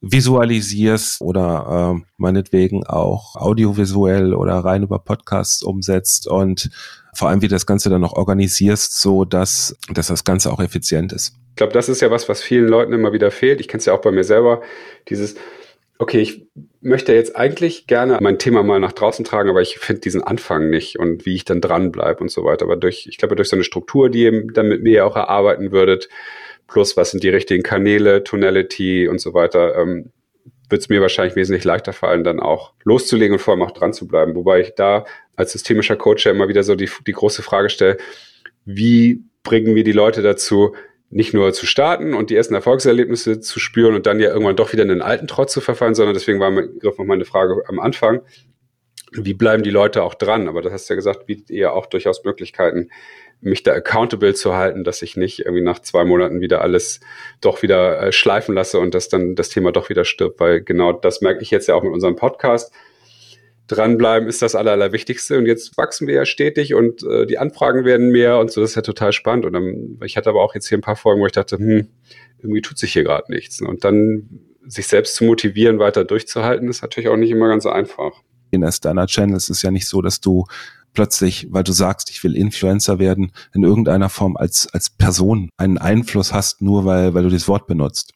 visualisierst 0.00 1.20
oder 1.20 1.96
äh, 1.96 2.06
meinetwegen 2.16 2.86
auch 2.86 3.36
audiovisuell 3.36 4.34
oder 4.34 4.56
rein 4.58 4.82
über 4.82 4.98
Podcasts 4.98 5.62
umsetzt 5.62 6.26
und 6.26 6.70
vor 7.14 7.28
allem 7.28 7.40
wie 7.40 7.48
du 7.48 7.54
das 7.54 7.66
Ganze 7.66 7.88
dann 7.88 8.02
noch 8.02 8.12
organisierst, 8.12 9.00
so 9.00 9.24
dass, 9.24 9.76
dass 9.92 10.08
das 10.08 10.24
Ganze 10.24 10.52
auch 10.52 10.60
effizient 10.60 11.12
ist. 11.12 11.34
Ich 11.56 11.58
glaube, 11.58 11.72
das 11.72 11.88
ist 11.88 12.02
ja 12.02 12.10
was, 12.10 12.28
was 12.28 12.42
vielen 12.42 12.68
Leuten 12.68 12.92
immer 12.92 13.14
wieder 13.14 13.30
fehlt. 13.30 13.60
Ich 13.60 13.68
kenne 13.68 13.78
es 13.78 13.86
ja 13.86 13.94
auch 13.94 14.02
bei 14.02 14.10
mir 14.10 14.24
selber, 14.24 14.60
dieses 15.08 15.36
okay, 15.98 16.20
ich 16.20 16.46
möchte 16.80 17.14
jetzt 17.14 17.36
eigentlich 17.36 17.86
gerne 17.86 18.18
mein 18.20 18.38
Thema 18.38 18.62
mal 18.62 18.80
nach 18.80 18.92
draußen 18.92 19.24
tragen, 19.24 19.48
aber 19.48 19.62
ich 19.62 19.78
finde 19.78 20.00
diesen 20.02 20.22
Anfang 20.22 20.68
nicht 20.68 20.98
und 20.98 21.24
wie 21.24 21.34
ich 21.34 21.44
dann 21.44 21.60
dranbleibe 21.60 22.20
und 22.20 22.30
so 22.30 22.44
weiter. 22.44 22.66
Aber 22.66 22.76
durch, 22.76 23.06
ich 23.08 23.18
glaube, 23.18 23.36
durch 23.36 23.48
so 23.48 23.56
eine 23.56 23.64
Struktur, 23.64 24.10
die 24.10 24.24
ihr 24.24 24.46
dann 24.52 24.68
mit 24.68 24.82
mir 24.82 25.06
auch 25.06 25.16
erarbeiten 25.16 25.72
würdet, 25.72 26.08
plus 26.68 26.96
was 26.96 27.12
sind 27.12 27.22
die 27.22 27.28
richtigen 27.28 27.62
Kanäle, 27.62 28.24
Tonality 28.24 29.08
und 29.08 29.20
so 29.20 29.32
weiter, 29.32 29.76
ähm, 29.76 30.12
wird 30.68 30.82
es 30.82 30.88
mir 30.88 31.00
wahrscheinlich 31.00 31.36
wesentlich 31.36 31.64
leichter 31.64 31.92
fallen, 31.92 32.24
dann 32.24 32.40
auch 32.40 32.72
loszulegen 32.84 33.34
und 33.34 33.38
vor 33.38 33.54
allem 33.54 33.62
auch 33.62 33.70
dran 33.70 33.92
zu 33.92 34.06
bleiben. 34.06 34.34
Wobei 34.34 34.60
ich 34.60 34.74
da 34.74 35.06
als 35.36 35.52
systemischer 35.52 35.96
Coach 35.96 36.26
ja 36.26 36.32
immer 36.32 36.48
wieder 36.48 36.64
so 36.64 36.74
die, 36.74 36.90
die 37.06 37.12
große 37.12 37.42
Frage 37.42 37.70
stelle, 37.70 37.96
wie 38.64 39.22
bringen 39.44 39.76
wir 39.76 39.84
die 39.84 39.92
Leute 39.92 40.22
dazu, 40.22 40.74
nicht 41.10 41.34
nur 41.34 41.52
zu 41.52 41.66
starten 41.66 42.14
und 42.14 42.30
die 42.30 42.36
ersten 42.36 42.54
Erfolgserlebnisse 42.54 43.40
zu 43.40 43.60
spüren 43.60 43.94
und 43.94 44.06
dann 44.06 44.20
ja 44.20 44.30
irgendwann 44.30 44.56
doch 44.56 44.72
wieder 44.72 44.82
in 44.82 44.88
den 44.88 45.02
alten 45.02 45.28
Trotz 45.28 45.52
zu 45.52 45.60
verfallen, 45.60 45.94
sondern 45.94 46.14
deswegen 46.14 46.40
war 46.40 46.50
mein 46.50 46.78
Griff 46.78 46.98
noch 46.98 47.04
meine 47.04 47.24
Frage 47.24 47.62
am 47.68 47.78
Anfang. 47.78 48.22
wie 49.12 49.34
bleiben 49.34 49.62
die 49.62 49.70
Leute 49.70 50.02
auch 50.02 50.14
dran? 50.14 50.48
Aber 50.48 50.62
das 50.62 50.72
hast 50.72 50.88
du 50.90 50.94
ja 50.94 50.96
gesagt, 50.96 51.26
bietet 51.26 51.50
ihr 51.50 51.72
auch 51.72 51.86
durchaus 51.86 52.24
Möglichkeiten, 52.24 52.90
mich 53.40 53.62
da 53.62 53.72
accountable 53.72 54.34
zu 54.34 54.54
halten, 54.54 54.84
dass 54.84 55.02
ich 55.02 55.16
nicht 55.16 55.40
irgendwie 55.40 55.62
nach 55.62 55.78
zwei 55.78 56.04
Monaten 56.04 56.40
wieder 56.40 56.60
alles 56.60 57.00
doch 57.40 57.62
wieder 57.62 58.02
äh, 58.02 58.12
schleifen 58.12 58.54
lasse 58.54 58.78
und 58.80 58.94
dass 58.94 59.08
dann 59.08 59.34
das 59.34 59.48
Thema 59.48 59.72
doch 59.72 59.88
wieder 59.88 60.04
stirbt, 60.04 60.40
weil 60.40 60.62
genau 60.62 60.92
das 60.92 61.20
merke 61.20 61.42
ich 61.42 61.50
jetzt 61.50 61.68
ja 61.68 61.74
auch 61.74 61.82
mit 61.82 61.92
unserem 61.92 62.16
Podcast. 62.16 62.72
Dranbleiben 63.68 64.28
ist 64.28 64.42
das 64.42 64.54
Aller, 64.54 64.72
Allerwichtigste 64.72 65.38
und 65.38 65.46
jetzt 65.46 65.76
wachsen 65.76 66.06
wir 66.06 66.14
ja 66.14 66.24
stetig 66.24 66.74
und 66.74 67.02
äh, 67.02 67.26
die 67.26 67.38
Anfragen 67.38 67.84
werden 67.84 68.10
mehr 68.10 68.38
und 68.38 68.52
so, 68.52 68.60
das 68.60 68.70
ist 68.70 68.76
ja 68.76 68.82
total 68.82 69.12
spannend. 69.12 69.44
Und 69.44 69.54
dann, 69.54 69.98
ich 70.04 70.16
hatte 70.16 70.30
aber 70.30 70.42
auch 70.42 70.54
jetzt 70.54 70.68
hier 70.68 70.78
ein 70.78 70.82
paar 70.82 70.96
Folgen, 70.96 71.20
wo 71.20 71.26
ich 71.26 71.32
dachte, 71.32 71.58
hm, 71.58 71.88
irgendwie 72.38 72.62
tut 72.62 72.78
sich 72.78 72.92
hier 72.92 73.02
gerade 73.02 73.32
nichts. 73.32 73.60
Und 73.60 73.84
dann 73.84 74.28
sich 74.66 74.86
selbst 74.86 75.16
zu 75.16 75.24
motivieren, 75.24 75.78
weiter 75.78 76.04
durchzuhalten, 76.04 76.68
ist 76.68 76.82
natürlich 76.82 77.08
auch 77.08 77.16
nicht 77.16 77.30
immer 77.30 77.48
ganz 77.48 77.66
einfach. 77.66 78.12
In 78.50 78.68
deiner 78.82 79.06
Channels 79.06 79.48
ist 79.48 79.62
ja 79.62 79.70
nicht 79.70 79.88
so, 79.88 80.00
dass 80.00 80.20
du 80.20 80.46
plötzlich, 80.92 81.48
weil 81.50 81.64
du 81.64 81.72
sagst, 81.72 82.10
ich 82.10 82.22
will 82.24 82.36
Influencer 82.36 82.98
werden, 82.98 83.32
in 83.54 83.64
irgendeiner 83.64 84.08
Form 84.08 84.36
als, 84.36 84.68
als 84.72 84.90
Person 84.90 85.50
einen 85.56 85.78
Einfluss 85.78 86.32
hast, 86.32 86.62
nur 86.62 86.84
weil, 86.84 87.14
weil 87.14 87.24
du 87.24 87.28
das 87.28 87.48
Wort 87.48 87.66
benutzt. 87.66 88.12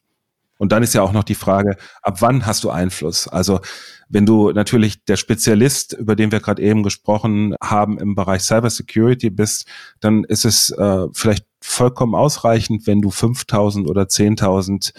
Und 0.61 0.71
dann 0.71 0.83
ist 0.83 0.93
ja 0.93 1.01
auch 1.01 1.11
noch 1.11 1.23
die 1.23 1.33
Frage, 1.33 1.75
ab 2.03 2.21
wann 2.21 2.45
hast 2.45 2.63
du 2.63 2.69
Einfluss? 2.69 3.27
Also 3.27 3.61
wenn 4.09 4.27
du 4.27 4.51
natürlich 4.51 5.03
der 5.05 5.15
Spezialist, 5.15 5.93
über 5.93 6.15
den 6.15 6.31
wir 6.31 6.39
gerade 6.39 6.61
eben 6.61 6.83
gesprochen 6.83 7.55
haben, 7.63 7.97
im 7.97 8.13
Bereich 8.13 8.43
Cybersecurity 8.43 9.31
bist, 9.31 9.65
dann 10.01 10.23
ist 10.23 10.45
es 10.45 10.69
äh, 10.69 11.07
vielleicht 11.13 11.47
vollkommen 11.61 12.13
ausreichend, 12.13 12.85
wenn 12.85 13.01
du 13.01 13.09
5000 13.09 13.89
oder 13.89 14.03
10.000 14.03 14.93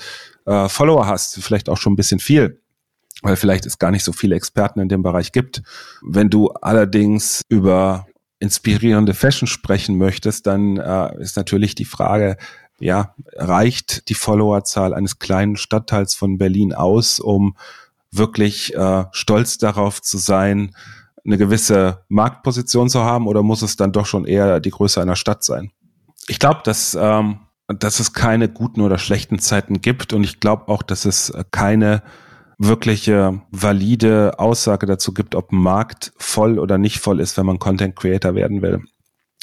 äh, 0.47 0.69
Follower 0.69 1.07
hast, 1.07 1.41
vielleicht 1.41 1.69
auch 1.69 1.79
schon 1.79 1.93
ein 1.93 1.97
bisschen 1.97 2.19
viel 2.19 2.59
weil 3.25 3.37
vielleicht 3.37 3.67
es 3.67 3.79
gar 3.79 3.93
nicht 3.93 4.03
so 4.03 4.11
viele 4.11 4.35
Experten 4.35 4.81
in 4.81 4.89
dem 4.89 5.05
Bereich 5.05 5.31
gibt. 5.31 5.63
Wenn 6.03 6.29
du 6.29 6.49
allerdings 6.49 7.43
über 7.49 8.09
inspirierende 8.41 9.15
Fashion 9.15 9.47
sprechen 9.47 9.97
möchtest, 9.97 10.49
dann 10.49 10.77
äh, 10.77 11.17
ist 11.21 11.37
natürlich 11.37 11.77
die 11.77 11.85
Frage, 11.85 12.37
ja, 12.83 13.15
reicht 13.37 14.09
die 14.09 14.15
Followerzahl 14.15 14.93
eines 14.93 15.21
kleinen 15.21 15.57
Stadtteils 15.57 16.15
von 16.15 16.37
Berlin 16.37 16.75
aus, 16.75 17.21
um 17.21 17.57
wirklich 18.11 18.75
äh, 18.75 19.05
stolz 19.13 19.59
darauf 19.59 20.03
zu 20.03 20.19
sein, 20.19 20.75
eine 21.25 21.39
gewisse 21.39 22.05
Marktposition 22.09 22.91
zu 22.91 23.05
haben, 23.05 23.29
oder 23.29 23.45
muss 23.45 23.63
es 23.63 23.77
dann 23.77 23.93
doch 23.93 24.07
schon 24.07 24.25
eher 24.25 24.59
die 24.59 24.71
Größe 24.71 25.01
einer 25.01 25.15
Stadt 25.15 25.45
sein? 25.45 25.71
Ich 26.27 26.41
glaube, 26.41 26.61
dass, 26.65 26.99
ähm, 27.01 27.39
dass 27.69 28.01
es 28.01 28.13
keine 28.13 28.49
guten 28.49 28.81
oder 28.81 28.99
schlechten 28.99 29.39
Zeiten 29.39 29.81
gibt 29.81 30.13
und 30.13 30.25
ich 30.25 30.41
glaube 30.41 30.67
auch, 30.67 30.83
dass 30.83 31.05
es 31.05 31.33
keine 31.53 32.03
wirkliche 32.59 33.41
valide 33.53 34.39
Aussage 34.39 34.87
dazu 34.87 35.15
gibt, 35.15 35.37
ob 35.37 35.53
ein 35.53 35.57
Markt 35.57 36.13
voll 36.17 36.59
oder 36.59 36.79
nicht 36.79 36.99
voll 36.99 37.21
ist, 37.21 37.37
wenn 37.37 37.47
man 37.47 37.61
Content 37.61 37.95
Creator 37.95 38.35
werden 38.35 38.61
will. 38.61 38.83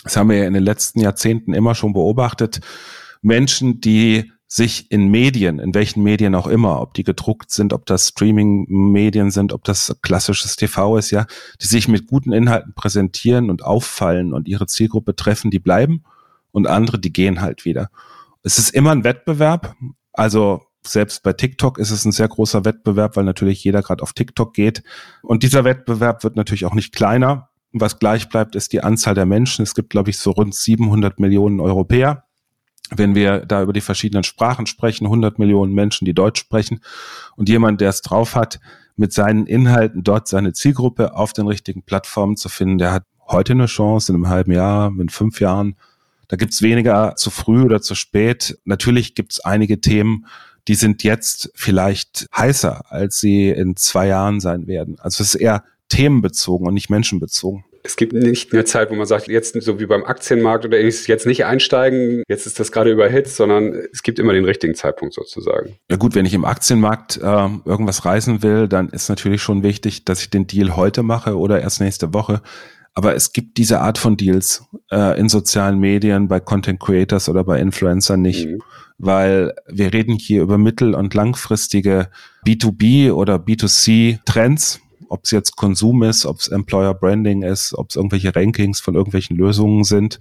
Das 0.04 0.18
haben 0.18 0.30
wir 0.30 0.38
ja 0.38 0.46
in 0.46 0.54
den 0.54 0.64
letzten 0.64 1.00
Jahrzehnten 1.00 1.54
immer 1.54 1.76
schon 1.76 1.94
beobachtet. 1.94 2.62
Menschen, 3.22 3.82
die 3.82 4.32
sich 4.52 4.90
in 4.90 5.10
Medien, 5.10 5.60
in 5.60 5.76
welchen 5.76 6.02
Medien 6.02 6.34
auch 6.34 6.48
immer, 6.48 6.82
ob 6.82 6.96
die 6.96 7.04
gedruckt 7.04 7.52
sind, 7.52 7.72
ob 7.72 7.86
das 7.86 8.08
Streaming-Medien 8.08 9.30
sind, 9.30 9.54
ob 9.54 9.64
das 9.64 9.96
klassisches 10.02 10.56
TV 10.56 10.98
ist, 10.98 11.12
ja, 11.12 11.28
die 11.62 11.68
sich 11.68 11.88
mit 11.88 12.08
guten 12.08 12.32
Inhalten 12.32 12.74
präsentieren 12.74 13.52
und 13.52 13.64
auffallen 13.64 14.34
und 14.34 14.48
ihre 14.48 14.66
Zielgruppe 14.66 15.16
treffen, 15.16 15.52
die 15.52 15.60
bleiben 15.60 16.04
und 16.52 16.66
andere, 16.66 16.98
die 16.98 17.14
gehen 17.14 17.42
halt 17.42 17.64
wieder. 17.64 17.92
Es 18.42 18.58
ist 18.58 18.72
immer 18.72 18.92
ein 18.92 19.04
Wettbewerb. 19.04 19.76
Also 20.14 20.64
selbst 20.86 21.22
bei 21.22 21.34
TikTok 21.34 21.78
ist 21.78 21.92
es 21.92 22.06
ein 22.06 22.12
sehr 22.12 22.28
großer 22.28 22.66
Wettbewerb, 22.66 23.18
weil 23.18 23.26
natürlich 23.26 23.64
jeder 23.64 23.84
gerade 23.84 24.02
auf 24.02 24.14
TikTok 24.14 24.56
geht. 24.56 24.82
Und 25.22 25.44
dieser 25.44 25.64
Wettbewerb 25.64 26.24
wird 26.24 26.36
natürlich 26.36 26.66
auch 26.66 26.74
nicht 26.74 26.96
kleiner. 26.96 27.50
Was 27.72 28.00
gleich 28.00 28.30
bleibt, 28.30 28.56
ist 28.56 28.74
die 28.74 28.82
Anzahl 28.82 29.14
der 29.14 29.28
Menschen. 29.28 29.62
Es 29.62 29.76
gibt, 29.76 29.92
glaube 29.92 30.10
ich, 30.10 30.18
so 30.18 30.32
rund 30.32 30.56
700 30.56 31.20
Millionen 31.20 31.60
Europäer. 31.60 32.24
Wenn 32.92 33.16
wir 33.16 33.46
da 33.46 33.62
über 33.62 33.74
die 33.74 33.82
verschiedenen 33.82 34.24
Sprachen 34.24 34.66
sprechen, 34.66 35.06
100 35.06 35.40
Millionen 35.40 35.74
Menschen, 35.74 36.06
die 36.06 36.14
Deutsch 36.14 36.40
sprechen. 36.40 36.80
Und 37.36 37.50
jemand, 37.50 37.82
der 37.82 37.90
es 37.90 38.02
drauf 38.02 38.36
hat, 38.36 38.60
mit 38.96 39.14
seinen 39.14 39.46
Inhalten 39.46 40.04
dort 40.04 40.28
seine 40.28 40.54
Zielgruppe 40.54 41.16
auf 41.16 41.34
den 41.34 41.48
richtigen 41.48 41.84
Plattformen 41.84 42.36
zu 42.36 42.50
finden, 42.50 42.78
der 42.80 42.92
hat 42.92 43.04
heute 43.28 43.54
eine 43.54 43.68
Chance, 43.68 44.12
in 44.12 44.16
einem 44.16 44.30
halben 44.30 44.52
Jahr, 44.52 44.92
in 45.00 45.10
fünf 45.10 45.40
Jahren. 45.40 45.76
Da 46.28 46.36
gibt's 46.36 46.62
weniger 46.62 47.16
zu 47.16 47.30
früh 47.30 47.64
oder 47.64 47.82
zu 47.82 47.96
spät. 47.96 48.60
Natürlich 48.66 49.16
gibt's 49.16 49.40
einige 49.40 49.82
Themen, 49.82 50.26
die 50.68 50.76
sind 50.76 51.04
jetzt 51.04 51.52
vielleicht 51.56 52.28
heißer, 52.36 52.92
als 52.92 53.20
sie 53.20 53.50
in 53.50 53.76
zwei 53.76 54.08
Jahren 54.08 54.40
sein 54.40 54.68
werden. 54.68 55.00
Also 55.00 55.24
es 55.24 55.34
ist 55.34 55.42
eher 55.42 55.64
themenbezogen 55.90 56.68
und 56.68 56.74
nicht 56.74 56.90
menschenbezogen. 56.90 57.64
Es 57.84 57.96
gibt 57.96 58.14
nicht 58.14 58.54
eine 58.54 58.66
Zeit, 58.66 58.90
wo 58.90 58.96
man 58.96 59.06
sagt, 59.06 59.28
jetzt 59.28 59.60
so 59.62 59.80
wie 59.80 59.86
beim 59.86 60.04
Aktienmarkt 60.04 60.66
oder 60.66 60.78
ähnliches, 60.78 61.08
jetzt 61.08 61.26
nicht 61.26 61.46
einsteigen, 61.46 62.24
jetzt 62.28 62.46
ist 62.46 62.60
das 62.60 62.72
gerade 62.72 62.92
überhitzt, 62.92 63.36
sondern 63.36 63.74
es 63.92 64.04
gibt 64.04 64.20
immer 64.20 64.34
den 64.34 64.46
richtigen 64.46 64.76
Zeitpunkt 64.76 65.14
sozusagen. 65.14 65.76
Ja 65.90 65.98
gut, 65.98 66.16
wenn 66.16 66.26
ich 66.26 66.34
im 66.34 66.46
Aktienmarkt 66.46 67.18
äh, 67.18 67.48
irgendwas 67.66 68.06
reißen 68.06 68.44
will, 68.44 68.68
dann 68.68 68.90
ist 68.90 69.10
natürlich 69.10 69.42
schon 69.42 69.64
wichtig, 69.64 70.06
dass 70.06 70.22
ich 70.22 70.30
den 70.30 70.48
Deal 70.48 70.76
heute 70.76 71.04
mache 71.04 71.38
oder 71.38 71.62
erst 71.62 71.82
nächste 71.82 72.14
Woche. 72.14 72.42
Aber 72.94 73.16
es 73.16 73.34
gibt 73.34 73.58
diese 73.58 73.80
Art 73.80 73.98
von 73.98 74.18
Deals 74.18 74.64
äh, 74.92 75.20
in 75.20 75.30
sozialen 75.30 75.80
Medien, 75.80 76.28
bei 76.28 76.40
Content 76.40 76.80
Creators 76.80 77.30
oder 77.30 77.44
bei 77.44 77.60
Influencern 77.60 78.22
nicht. 78.22 78.48
Mhm 78.48 78.62
weil 79.00 79.54
wir 79.68 79.94
reden 79.94 80.16
hier 80.16 80.44
über 80.44 80.58
mittel- 80.58 80.94
und 80.94 81.14
langfristige 81.14 82.10
B2B 82.46 83.12
oder 83.12 83.38
B2C 83.38 84.20
Trends, 84.26 84.82
ob 85.10 85.26
es 85.26 85.32
jetzt 85.32 85.56
Konsum 85.56 86.04
ist, 86.04 86.26
ob 86.26 86.40
es 86.40 86.48
Employer 86.48 86.94
Branding 86.94 87.42
ist, 87.44 87.74
ob 87.74 87.90
es 87.90 87.96
irgendwelche 87.96 88.36
Rankings 88.36 88.80
von 88.80 88.96
irgendwelchen 88.96 89.36
Lösungen 89.36 89.84
sind. 89.84 90.20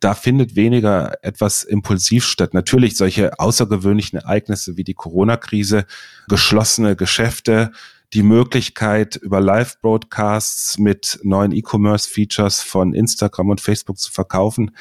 Da 0.00 0.14
findet 0.14 0.56
weniger 0.56 1.22
etwas 1.22 1.62
impulsiv 1.62 2.24
statt. 2.24 2.54
Natürlich 2.54 2.96
solche 2.96 3.38
außergewöhnlichen 3.38 4.18
Ereignisse 4.18 4.76
wie 4.78 4.84
die 4.84 4.94
Corona-Krise, 4.94 5.84
geschlossene 6.28 6.96
Geschäfte, 6.96 7.72
die 8.14 8.22
Möglichkeit, 8.22 9.16
über 9.16 9.40
Live-Broadcasts 9.40 10.78
mit 10.78 11.20
neuen 11.22 11.52
E-Commerce-Features 11.52 12.62
von 12.62 12.94
Instagram 12.94 13.50
und 13.50 13.60
Facebook 13.60 13.98
zu 13.98 14.10
verkaufen. 14.10 14.74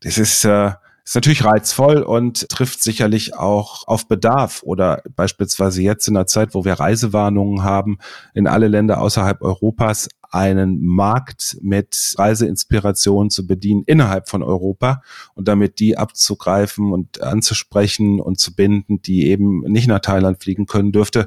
Das 0.00 0.18
ist 0.18 0.44
äh, 0.44 0.72
ist 1.10 1.16
natürlich 1.16 1.44
reizvoll 1.44 2.02
und 2.02 2.48
trifft 2.50 2.84
sicherlich 2.84 3.34
auch 3.34 3.88
auf 3.88 4.06
Bedarf 4.06 4.62
oder 4.62 5.02
beispielsweise 5.16 5.82
jetzt 5.82 6.06
in 6.06 6.14
der 6.14 6.28
Zeit, 6.28 6.54
wo 6.54 6.64
wir 6.64 6.74
Reisewarnungen 6.74 7.64
haben, 7.64 7.98
in 8.32 8.46
alle 8.46 8.68
Länder 8.68 9.00
außerhalb 9.00 9.42
Europas 9.42 10.08
einen 10.30 10.86
Markt 10.86 11.58
mit 11.62 12.14
Reiseinspiration 12.16 13.28
zu 13.28 13.48
bedienen 13.48 13.82
innerhalb 13.86 14.28
von 14.28 14.44
Europa 14.44 15.02
und 15.34 15.48
damit 15.48 15.80
die 15.80 15.98
abzugreifen 15.98 16.92
und 16.92 17.20
anzusprechen 17.20 18.20
und 18.20 18.38
zu 18.38 18.54
binden, 18.54 19.02
die 19.02 19.26
eben 19.26 19.62
nicht 19.62 19.88
nach 19.88 19.98
Thailand 19.98 20.40
fliegen 20.40 20.66
können, 20.66 20.92
dürfte 20.92 21.26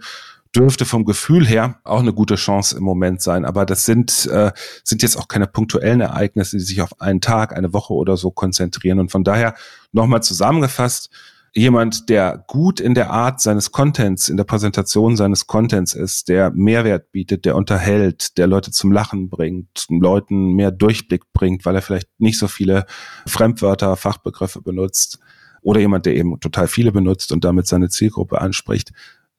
dürfte 0.56 0.86
vom 0.86 1.06
Gefühl 1.06 1.48
her 1.48 1.80
auch 1.84 2.00
eine 2.00 2.14
gute 2.14 2.36
Chance 2.36 2.78
im 2.78 2.84
Moment 2.84 3.22
sein. 3.22 3.46
Aber 3.46 3.66
das 3.66 3.86
sind, 3.86 4.28
äh, 4.28 4.52
sind 4.84 5.02
jetzt 5.02 5.18
auch 5.18 5.28
keine 5.28 5.48
punktuellen 5.48 6.02
Ereignisse, 6.02 6.58
die 6.58 6.64
sich 6.64 6.82
auf 6.82 7.02
einen 7.02 7.22
Tag, 7.22 7.56
eine 7.56 7.74
Woche 7.74 7.94
oder 7.94 8.18
so 8.18 8.32
konzentrieren. 8.32 9.00
Und 9.00 9.12
von 9.12 9.24
daher 9.24 9.56
nochmal 9.92 10.22
zusammengefasst, 10.22 11.10
jemand, 11.56 12.10
der 12.10 12.44
gut 12.48 12.80
in 12.80 12.94
der 12.94 13.12
Art 13.12 13.40
seines 13.40 13.72
Contents, 13.72 14.30
in 14.30 14.38
der 14.38 14.44
Präsentation 14.44 15.16
seines 15.16 15.46
Contents 15.48 15.94
ist, 15.94 16.28
der 16.28 16.52
Mehrwert 16.52 17.12
bietet, 17.12 17.46
der 17.46 17.56
unterhält, 17.56 18.38
der 18.38 18.48
Leute 18.48 18.72
zum 18.72 18.92
Lachen 18.92 19.30
bringt, 19.30 19.86
Leuten 19.90 20.54
mehr 20.54 20.72
Durchblick 20.72 21.32
bringt, 21.34 21.66
weil 21.66 21.76
er 21.76 21.82
vielleicht 21.82 22.10
nicht 22.20 22.40
so 22.40 22.48
viele 22.48 22.86
Fremdwörter, 23.28 23.96
Fachbegriffe 23.96 24.62
benutzt 24.62 25.20
oder 25.62 25.80
jemand, 25.80 26.06
der 26.06 26.16
eben 26.16 26.40
total 26.40 26.68
viele 26.68 26.92
benutzt 26.92 27.32
und 27.32 27.44
damit 27.44 27.68
seine 27.68 27.90
Zielgruppe 27.90 28.42
anspricht, 28.42 28.92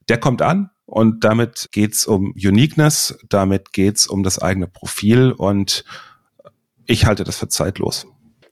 der 0.09 0.19
kommt 0.19 0.43
an 0.43 0.71
und 0.87 1.25
damit 1.25 1.69
geht's 1.73 2.07
um 2.07 2.33
Uniqueness, 2.33 3.19
damit 3.29 3.73
geht's 3.73 4.07
um 4.07 4.23
das 4.23 4.39
eigene 4.39 4.67
Profil 4.67 5.33
und 5.33 5.85
ich 6.87 7.07
halte 7.07 7.25
das 7.25 7.39
für 7.39 7.49
zeitlos. 7.49 8.07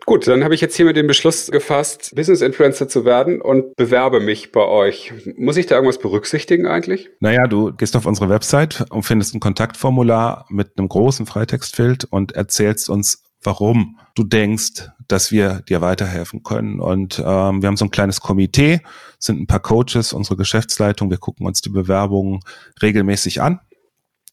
Gut, 0.05 0.27
dann 0.27 0.43
habe 0.43 0.55
ich 0.55 0.61
jetzt 0.61 0.75
hiermit 0.75 0.97
den 0.97 1.07
Beschluss 1.07 1.51
gefasst, 1.51 2.13
Business 2.17 2.41
Influencer 2.41 2.89
zu 2.89 3.05
werden 3.05 3.41
und 3.41 3.77
bewerbe 3.77 4.19
mich 4.19 4.51
bei 4.51 4.65
euch. 4.65 5.13
Muss 5.37 5.57
ich 5.57 5.67
da 5.67 5.77
irgendwas 5.77 5.99
berücksichtigen 5.99 6.67
eigentlich? 6.67 7.11
Naja, 7.21 7.47
du 7.47 7.73
gehst 7.73 7.95
auf 7.95 8.05
unsere 8.05 8.29
Website 8.29 8.85
und 8.91 9.05
findest 9.05 9.35
ein 9.35 9.41
Kontaktformular 9.41 10.47
mit 10.49 10.77
einem 10.77 10.89
großen 10.89 11.27
Freitextfeld 11.27 12.05
und 12.05 12.33
erzählst 12.33 12.91
uns, 12.91 13.22
warum 13.43 13.99
du 14.15 14.25
denkst, 14.25 14.89
dass 15.09 15.33
wir 15.33 15.63
dir 15.69 15.81
weiterhelfen 15.81 16.43
können. 16.43 16.81
Und 16.81 17.19
ähm, 17.19 17.63
wir 17.63 17.67
haben 17.67 17.77
so 17.77 17.85
ein 17.85 17.91
kleines 17.91 18.21
Komitee, 18.21 18.81
sind 19.19 19.41
ein 19.41 19.47
paar 19.47 19.61
Coaches, 19.61 20.13
unsere 20.13 20.37
Geschäftsleitung, 20.37 21.11
wir 21.11 21.19
gucken 21.19 21.47
uns 21.47 21.61
die 21.61 21.71
Bewerbungen 21.71 22.41
regelmäßig 22.81 23.43
an 23.43 23.61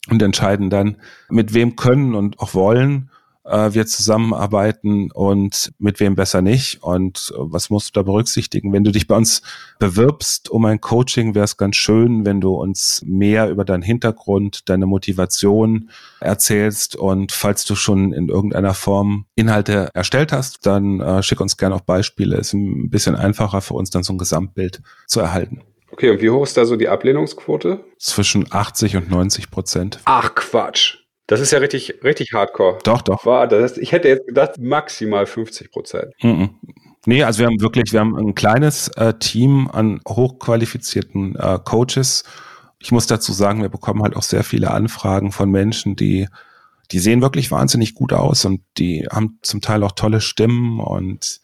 und 0.09 0.21
entscheiden 0.21 0.69
dann, 0.69 0.97
mit 1.29 1.53
wem 1.53 1.75
können 1.75 2.15
und 2.15 2.39
auch 2.39 2.53
wollen 2.53 3.09
äh, 3.49 3.73
wir 3.73 3.85
zusammenarbeiten 3.85 5.12
und 5.12 5.71
mit 5.79 5.99
wem 5.99 6.15
besser 6.15 6.41
nicht 6.41 6.83
und 6.83 7.33
äh, 7.33 7.38
was 7.39 7.69
musst 7.69 7.89
du 7.89 7.99
da 7.99 8.03
berücksichtigen. 8.03 8.71
Wenn 8.73 8.83
du 8.83 8.91
dich 8.91 9.07
bei 9.07 9.15
uns 9.15 9.41
bewirbst 9.79 10.49
um 10.49 10.65
ein 10.65 10.79
Coaching, 10.81 11.35
wäre 11.35 11.45
es 11.45 11.57
ganz 11.57 11.75
schön, 11.75 12.25
wenn 12.25 12.41
du 12.41 12.53
uns 12.53 13.01
mehr 13.05 13.49
über 13.49 13.65
deinen 13.65 13.83
Hintergrund, 13.83 14.69
deine 14.69 14.85
Motivation 14.85 15.89
erzählst 16.19 16.95
und 16.95 17.31
falls 17.31 17.65
du 17.65 17.75
schon 17.75 18.13
in 18.13 18.29
irgendeiner 18.29 18.73
Form 18.73 19.25
Inhalte 19.35 19.89
erstellt 19.93 20.31
hast, 20.31 20.65
dann 20.65 20.99
äh, 20.99 21.23
schick 21.23 21.41
uns 21.41 21.57
gerne 21.57 21.75
auch 21.75 21.81
Beispiele. 21.81 22.38
Ist 22.38 22.53
ein 22.53 22.89
bisschen 22.89 23.15
einfacher 23.15 23.62
für 23.62 23.73
uns 23.73 23.89
dann 23.89 24.03
so 24.03 24.13
ein 24.13 24.17
Gesamtbild 24.17 24.81
zu 25.07 25.19
erhalten. 25.19 25.62
Okay, 25.91 26.12
und 26.12 26.21
wie 26.21 26.29
hoch 26.29 26.43
ist 26.43 26.55
da 26.55 26.65
so 26.65 26.75
die 26.75 26.88
Ablehnungsquote? 26.88 27.83
Zwischen 27.97 28.45
80 28.49 28.95
und 28.95 29.09
90 29.09 29.49
Prozent. 29.49 29.99
Ach 30.05 30.35
Quatsch. 30.35 30.97
Das 31.29 31.41
ist 31.41 31.51
ja 31.51 31.59
richtig, 31.59 32.03
richtig 32.03 32.33
hardcore. 32.33 32.79
Doch, 32.83 33.03
doch. 33.03 33.23
War, 33.23 33.47
das 33.47 33.61
heißt, 33.61 33.77
ich 33.77 33.91
hätte 33.91 34.07
jetzt 34.07 34.25
gedacht, 34.25 34.57
maximal 34.57 35.27
50 35.27 35.69
Prozent. 35.69 36.11
Mm 36.23 36.27
-mm. 36.27 36.49
Nee, 37.05 37.23
also 37.23 37.39
wir 37.39 37.45
haben 37.45 37.61
wirklich, 37.61 37.93
wir 37.93 37.99
haben 37.99 38.15
ein 38.17 38.33
kleines 38.33 38.87
äh, 38.97 39.13
Team 39.13 39.69
an 39.71 40.01
hochqualifizierten 40.07 41.35
äh, 41.35 41.59
Coaches. 41.63 42.23
Ich 42.79 42.91
muss 42.91 43.05
dazu 43.05 43.31
sagen, 43.31 43.61
wir 43.61 43.69
bekommen 43.69 44.01
halt 44.01 44.15
auch 44.15 44.23
sehr 44.23 44.43
viele 44.43 44.71
Anfragen 44.71 45.31
von 45.31 45.51
Menschen, 45.51 45.95
die, 45.95 46.27
die 46.89 46.97
sehen 46.97 47.21
wirklich 47.21 47.51
wahnsinnig 47.51 47.93
gut 47.93 48.11
aus 48.11 48.43
und 48.45 48.61
die 48.79 49.05
haben 49.11 49.37
zum 49.43 49.61
Teil 49.61 49.83
auch 49.83 49.91
tolle 49.91 50.21
Stimmen 50.21 50.79
und 50.79 51.41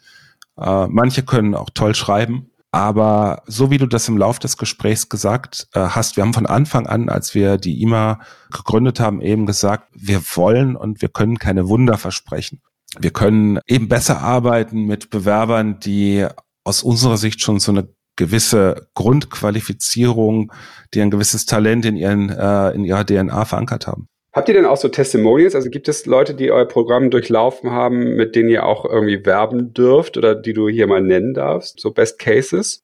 äh, 0.58 0.88
manche 0.88 1.22
können 1.22 1.54
auch 1.54 1.70
toll 1.72 1.94
schreiben. 1.94 2.50
Aber 2.76 3.42
so 3.48 3.72
wie 3.72 3.78
du 3.78 3.86
das 3.86 4.10
im 4.10 4.18
Lauf 4.18 4.38
des 4.38 4.58
Gesprächs 4.58 5.08
gesagt 5.08 5.70
äh, 5.72 5.80
hast, 5.80 6.18
wir 6.18 6.24
haben 6.26 6.34
von 6.34 6.46
Anfang 6.46 6.88
an, 6.88 7.08
als 7.08 7.34
wir 7.34 7.56
die 7.56 7.82
IMA 7.82 8.20
gegründet 8.52 9.00
haben, 9.00 9.22
eben 9.22 9.46
gesagt, 9.46 9.88
wir 9.94 10.22
wollen 10.36 10.76
und 10.76 11.02
wir 11.02 11.08
können 11.08 11.40
keine 11.40 11.70
Wunder 11.70 11.98
versprechen. 11.98 12.62
Wir 13.00 13.12
können 13.12 13.60
eben 13.66 13.88
besser 13.88 14.20
arbeiten 14.20 14.84
mit 14.84 15.10
Bewerbern, 15.10 15.80
die 15.80 16.28
aus 16.66 16.84
unserer 16.84 17.16
Sicht 17.16 17.40
schon 17.40 17.62
so 17.62 17.72
eine 17.72 17.88
gewisse 18.18 18.90
Grundqualifizierung, 18.94 20.52
die 20.94 21.02
ein 21.02 21.12
gewisses 21.12 21.46
Talent 21.46 21.86
in 21.86 21.96
ihren 21.96 22.28
äh, 22.30 22.72
in 22.72 22.84
ihrer 22.84 23.06
DNA 23.06 23.46
verankert 23.46 23.88
haben. 23.88 24.10
Habt 24.36 24.50
ihr 24.50 24.54
denn 24.54 24.66
auch 24.66 24.76
so 24.76 24.90
Testimonials? 24.90 25.56
Also 25.56 25.70
gibt 25.70 25.88
es 25.88 26.06
Leute, 26.06 26.34
die 26.34 26.52
euer 26.52 26.66
Programm 26.66 27.10
durchlaufen 27.10 27.72
haben, 27.72 28.18
mit 28.18 28.36
denen 28.36 28.50
ihr 28.50 28.66
auch 28.66 28.84
irgendwie 28.84 29.26
werben 29.26 29.74
dürft 29.74 30.18
oder 30.18 30.36
die 30.36 30.52
du 30.52 30.68
hier 30.68 30.88
mal 30.88 31.02
nennen 31.02 31.34
darfst? 31.34 31.80
So 31.80 31.92
Best 31.92 32.20
Cases? 32.20 32.84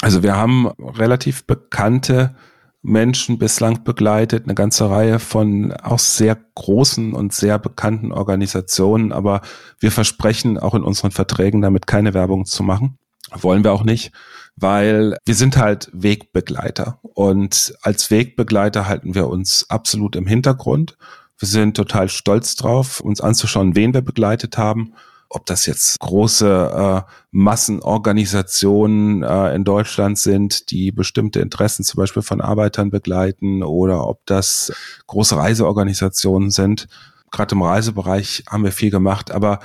Also 0.00 0.22
wir 0.22 0.36
haben 0.36 0.68
relativ 0.68 1.44
bekannte 1.46 2.34
Menschen 2.80 3.38
bislang 3.38 3.84
begleitet, 3.84 4.44
eine 4.44 4.54
ganze 4.54 4.88
Reihe 4.88 5.18
von 5.18 5.72
auch 5.72 5.98
sehr 5.98 6.38
großen 6.54 7.12
und 7.12 7.34
sehr 7.34 7.58
bekannten 7.58 8.10
Organisationen, 8.10 9.12
aber 9.12 9.42
wir 9.78 9.92
versprechen 9.92 10.56
auch 10.56 10.74
in 10.74 10.82
unseren 10.82 11.10
Verträgen 11.10 11.60
damit 11.60 11.86
keine 11.86 12.14
Werbung 12.14 12.46
zu 12.46 12.62
machen. 12.62 12.96
Wollen 13.32 13.64
wir 13.64 13.72
auch 13.72 13.84
nicht 13.84 14.12
weil 14.56 15.16
wir 15.24 15.34
sind 15.34 15.56
halt 15.56 15.90
Wegbegleiter 15.92 16.98
und 17.02 17.74
als 17.82 18.10
Wegbegleiter 18.10 18.88
halten 18.88 19.14
wir 19.14 19.28
uns 19.28 19.66
absolut 19.68 20.16
im 20.16 20.26
Hintergrund. 20.26 20.96
Wir 21.38 21.48
sind 21.48 21.76
total 21.76 22.08
stolz 22.08 22.56
drauf, 22.56 23.00
uns 23.00 23.20
anzuschauen, 23.20 23.76
wen 23.76 23.92
wir 23.92 24.00
begleitet 24.00 24.56
haben. 24.56 24.94
Ob 25.28 25.44
das 25.44 25.66
jetzt 25.66 25.98
große 25.98 27.04
äh, 27.06 27.10
Massenorganisationen 27.32 29.22
äh, 29.24 29.54
in 29.54 29.64
Deutschland 29.64 30.18
sind, 30.18 30.70
die 30.70 30.92
bestimmte 30.92 31.40
Interessen 31.40 31.84
zum 31.84 31.98
Beispiel 31.98 32.22
von 32.22 32.40
Arbeitern 32.40 32.90
begleiten 32.90 33.62
oder 33.62 34.06
ob 34.06 34.24
das 34.26 34.72
große 35.08 35.36
Reiseorganisationen 35.36 36.50
sind. 36.50 36.86
Gerade 37.32 37.56
im 37.56 37.62
Reisebereich 37.62 38.44
haben 38.48 38.62
wir 38.64 38.72
viel 38.72 38.90
gemacht, 38.90 39.32
aber 39.32 39.58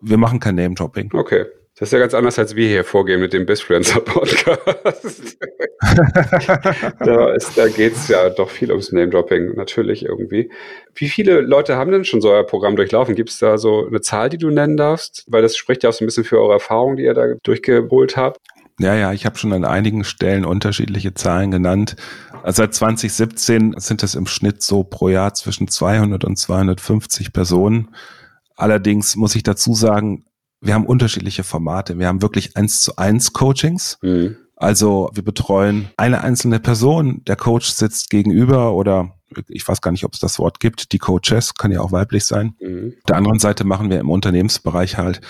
wir 0.00 0.16
machen 0.16 0.40
kein 0.40 0.54
Name-Dropping. 0.54 1.10
Okay. 1.12 1.44
Das 1.76 1.88
ist 1.88 1.92
ja 1.92 1.98
ganz 1.98 2.14
anders, 2.14 2.38
als 2.38 2.54
wir 2.54 2.68
hier 2.68 2.84
vorgehen 2.84 3.20
mit 3.20 3.32
dem 3.32 3.46
Bisfluencer 3.46 3.98
Podcast. 4.00 5.36
da 7.00 7.36
da 7.56 7.68
geht 7.68 7.94
es 7.94 8.06
ja 8.06 8.30
doch 8.30 8.48
viel 8.48 8.70
ums 8.70 8.92
Name-Dropping, 8.92 9.56
natürlich 9.56 10.04
irgendwie. 10.04 10.52
Wie 10.94 11.08
viele 11.08 11.40
Leute 11.40 11.76
haben 11.76 11.90
denn 11.90 12.04
schon 12.04 12.20
so 12.20 12.30
euer 12.30 12.46
Programm 12.46 12.76
durchlaufen? 12.76 13.16
Gibt 13.16 13.30
es 13.30 13.38
da 13.38 13.58
so 13.58 13.88
eine 13.88 14.00
Zahl, 14.00 14.28
die 14.28 14.38
du 14.38 14.50
nennen 14.50 14.76
darfst? 14.76 15.24
Weil 15.26 15.42
das 15.42 15.56
spricht 15.56 15.82
ja 15.82 15.88
auch 15.88 15.94
so 15.94 16.04
ein 16.04 16.06
bisschen 16.06 16.22
für 16.22 16.40
eure 16.40 16.52
Erfahrung, 16.52 16.94
die 16.94 17.02
ihr 17.02 17.14
da 17.14 17.34
durchgeholt 17.42 18.16
habt. 18.16 18.38
Ja, 18.78 18.94
ja, 18.94 19.12
ich 19.12 19.26
habe 19.26 19.36
schon 19.36 19.52
an 19.52 19.64
einigen 19.64 20.04
Stellen 20.04 20.44
unterschiedliche 20.44 21.14
Zahlen 21.14 21.50
genannt. 21.50 21.96
Also 22.44 22.62
seit 22.62 22.74
2017 22.74 23.74
sind 23.78 24.04
es 24.04 24.14
im 24.14 24.26
Schnitt 24.26 24.62
so 24.62 24.84
pro 24.84 25.08
Jahr 25.08 25.34
zwischen 25.34 25.66
200 25.66 26.24
und 26.24 26.36
250 26.36 27.32
Personen. 27.32 27.96
Allerdings 28.54 29.16
muss 29.16 29.34
ich 29.34 29.42
dazu 29.42 29.74
sagen, 29.74 30.24
wir 30.64 30.74
haben 30.74 30.86
unterschiedliche 30.86 31.44
Formate. 31.44 31.98
Wir 31.98 32.08
haben 32.08 32.22
wirklich 32.22 32.56
eins 32.56 32.80
zu 32.80 32.96
eins 32.96 33.32
Coachings. 33.32 33.98
Mhm. 34.02 34.36
Also 34.56 35.10
wir 35.12 35.24
betreuen 35.24 35.90
eine 35.96 36.22
einzelne 36.22 36.60
Person, 36.60 37.22
der 37.26 37.36
Coach 37.36 37.68
sitzt 37.68 38.10
gegenüber 38.10 38.72
oder 38.72 39.14
ich 39.48 39.66
weiß 39.66 39.80
gar 39.80 39.90
nicht, 39.90 40.04
ob 40.04 40.14
es 40.14 40.20
das 40.20 40.38
Wort 40.38 40.60
gibt, 40.60 40.92
die 40.92 40.98
Coaches, 40.98 41.54
kann 41.54 41.72
ja 41.72 41.80
auch 41.80 41.92
weiblich 41.92 42.24
sein. 42.24 42.54
Mhm. 42.60 42.94
Auf 42.98 43.04
der 43.08 43.16
anderen 43.16 43.38
Seite 43.40 43.64
machen 43.64 43.90
wir 43.90 43.98
im 43.98 44.10
Unternehmensbereich 44.10 44.96
halt 44.96 45.20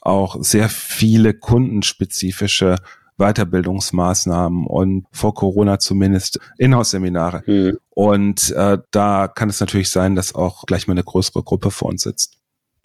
auch 0.00 0.36
sehr 0.40 0.68
viele 0.68 1.34
kundenspezifische 1.34 2.76
Weiterbildungsmaßnahmen 3.18 4.66
und 4.66 5.06
vor 5.10 5.34
Corona 5.34 5.78
zumindest 5.78 6.38
Inhouse-Seminare. 6.58 7.42
Mhm. 7.46 7.78
Und 7.90 8.50
äh, 8.50 8.78
da 8.90 9.28
kann 9.28 9.48
es 9.48 9.60
natürlich 9.60 9.90
sein, 9.90 10.14
dass 10.14 10.34
auch 10.34 10.64
gleich 10.66 10.86
mal 10.86 10.92
eine 10.92 11.04
größere 11.04 11.42
Gruppe 11.42 11.70
vor 11.70 11.88
uns 11.88 12.02
sitzt. 12.02 12.36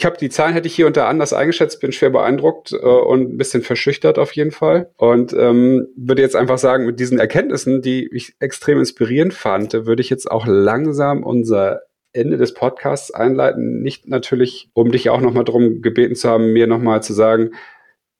Ich 0.02 0.06
habe 0.06 0.18
die 0.18 0.30
Zahlen 0.30 0.56
hätte 0.56 0.68
ich 0.68 0.74
hier 0.74 0.88
unter 0.88 1.08
anders 1.08 1.32
eingeschätzt, 1.32 1.80
bin 1.80 1.92
schwer 1.92 2.10
beeindruckt 2.10 2.74
äh, 2.74 2.78
und 2.78 3.34
ein 3.34 3.38
bisschen 3.38 3.62
verschüchtert 3.62 4.18
auf 4.18 4.32
jeden 4.32 4.50
Fall. 4.50 4.90
Und 4.98 5.32
ähm, 5.34 5.90
würde 5.96 6.24
jetzt 6.24 6.36
einfach 6.36 6.58
sagen, 6.58 6.88
mit 6.88 7.00
diesen 7.00 7.20
Erkenntnissen, 7.20 7.84
die 7.84 8.10
ich 8.12 8.34
extrem 8.40 8.80
inspirierend 8.80 9.32
fand, 9.32 9.74
würde 9.74 10.02
ich 10.02 10.10
jetzt 10.10 10.32
auch 10.32 10.48
langsam 10.48 11.22
unser 11.22 11.82
Ende 12.14 12.38
des 12.38 12.56
Podcasts 12.56 13.12
einleiten. 13.12 13.84
Nicht 13.84 14.08
natürlich, 14.08 14.72
um 14.74 14.92
dich 14.92 15.12
auch 15.12 15.22
nochmal 15.22 15.44
darum 15.44 15.84
gebeten 15.84 16.16
zu 16.16 16.28
haben, 16.28 16.52
mir 16.52 16.66
nochmal 16.66 17.04
zu 17.04 17.14
sagen, 17.14 17.52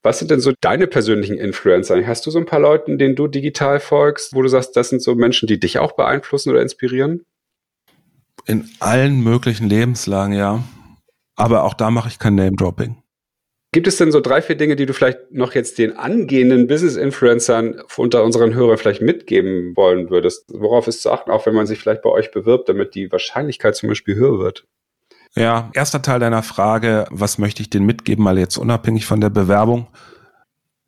was 0.04 0.20
sind 0.20 0.30
denn 0.30 0.38
so 0.38 0.52
deine 0.60 0.86
persönlichen 0.86 1.36
Influencer? 1.36 2.06
Hast 2.06 2.24
du 2.24 2.30
so 2.30 2.38
ein 2.38 2.46
paar 2.46 2.60
Leuten, 2.60 2.96
denen 2.96 3.16
du 3.16 3.26
digital 3.26 3.80
folgst, 3.80 4.36
wo 4.36 4.42
du 4.42 4.46
sagst, 4.46 4.76
das 4.76 4.90
sind 4.90 5.02
so 5.02 5.16
Menschen, 5.16 5.48
die 5.48 5.58
dich 5.58 5.80
auch 5.80 5.96
beeinflussen 5.96 6.50
oder 6.50 6.62
inspirieren? 6.62 7.24
In 8.46 8.70
allen 8.78 9.24
möglichen 9.24 9.68
Lebenslagen, 9.68 10.32
ja. 10.32 10.62
Aber 11.36 11.64
auch 11.64 11.74
da 11.74 11.90
mache 11.90 12.08
ich 12.08 12.18
kein 12.18 12.34
Name-Dropping. 12.34 13.02
Gibt 13.74 13.86
es 13.86 13.96
denn 13.96 14.12
so 14.12 14.20
drei, 14.20 14.42
vier 14.42 14.56
Dinge, 14.56 14.76
die 14.76 14.84
du 14.84 14.92
vielleicht 14.92 15.32
noch 15.32 15.54
jetzt 15.54 15.78
den 15.78 15.96
angehenden 15.96 16.66
Business-Influencern 16.66 17.80
unter 17.96 18.22
unseren 18.22 18.52
Hörern 18.52 18.76
vielleicht 18.76 19.00
mitgeben 19.00 19.74
wollen 19.76 20.10
würdest? 20.10 20.44
Worauf 20.52 20.86
ist 20.88 21.00
zu 21.00 21.10
achten, 21.10 21.30
auch 21.30 21.46
wenn 21.46 21.54
man 21.54 21.66
sich 21.66 21.78
vielleicht 21.78 22.02
bei 22.02 22.10
euch 22.10 22.30
bewirbt, 22.30 22.68
damit 22.68 22.94
die 22.94 23.10
Wahrscheinlichkeit 23.10 23.74
zum 23.74 23.88
Beispiel 23.88 24.14
höher 24.14 24.38
wird? 24.38 24.66
Ja, 25.34 25.70
erster 25.72 26.02
Teil 26.02 26.20
deiner 26.20 26.42
Frage, 26.42 27.06
was 27.10 27.38
möchte 27.38 27.62
ich 27.62 27.70
denen 27.70 27.86
mitgeben, 27.86 28.22
mal 28.22 28.38
jetzt 28.38 28.58
unabhängig 28.58 29.06
von 29.06 29.22
der 29.22 29.30
Bewerbung. 29.30 29.86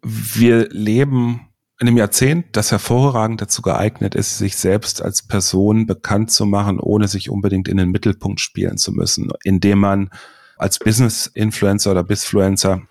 Wir 0.03 0.69
leben 0.69 1.49
in 1.81 1.89
einem 1.89 1.97
Jahrzehnt, 1.97 2.49
das 2.53 2.71
hervorragend 2.71 3.41
dazu 3.41 3.63
geeignet 3.63 4.15
ist, 4.15 4.37
sich 4.37 4.57
selbst 4.57 5.01
als 5.01 5.27
Person 5.27 5.87
bekannt 5.87 6.31
zu 6.31 6.45
machen, 6.45 6.79
ohne 6.79 7.09
sich 7.09 7.31
unbedingt 7.31 7.69
in 7.69 7.79
den 7.79 7.91
Mittelpunkt 7.91 8.41
spielen 8.41 8.77
zu 8.77 8.93
müssen, 8.93 9.31
indem 9.43 9.79
man 9.79 10.11
als 10.57 10.79
Business-Influencer 10.79 11.91
oder 11.91 12.05
Bisfluencer 12.05 12.83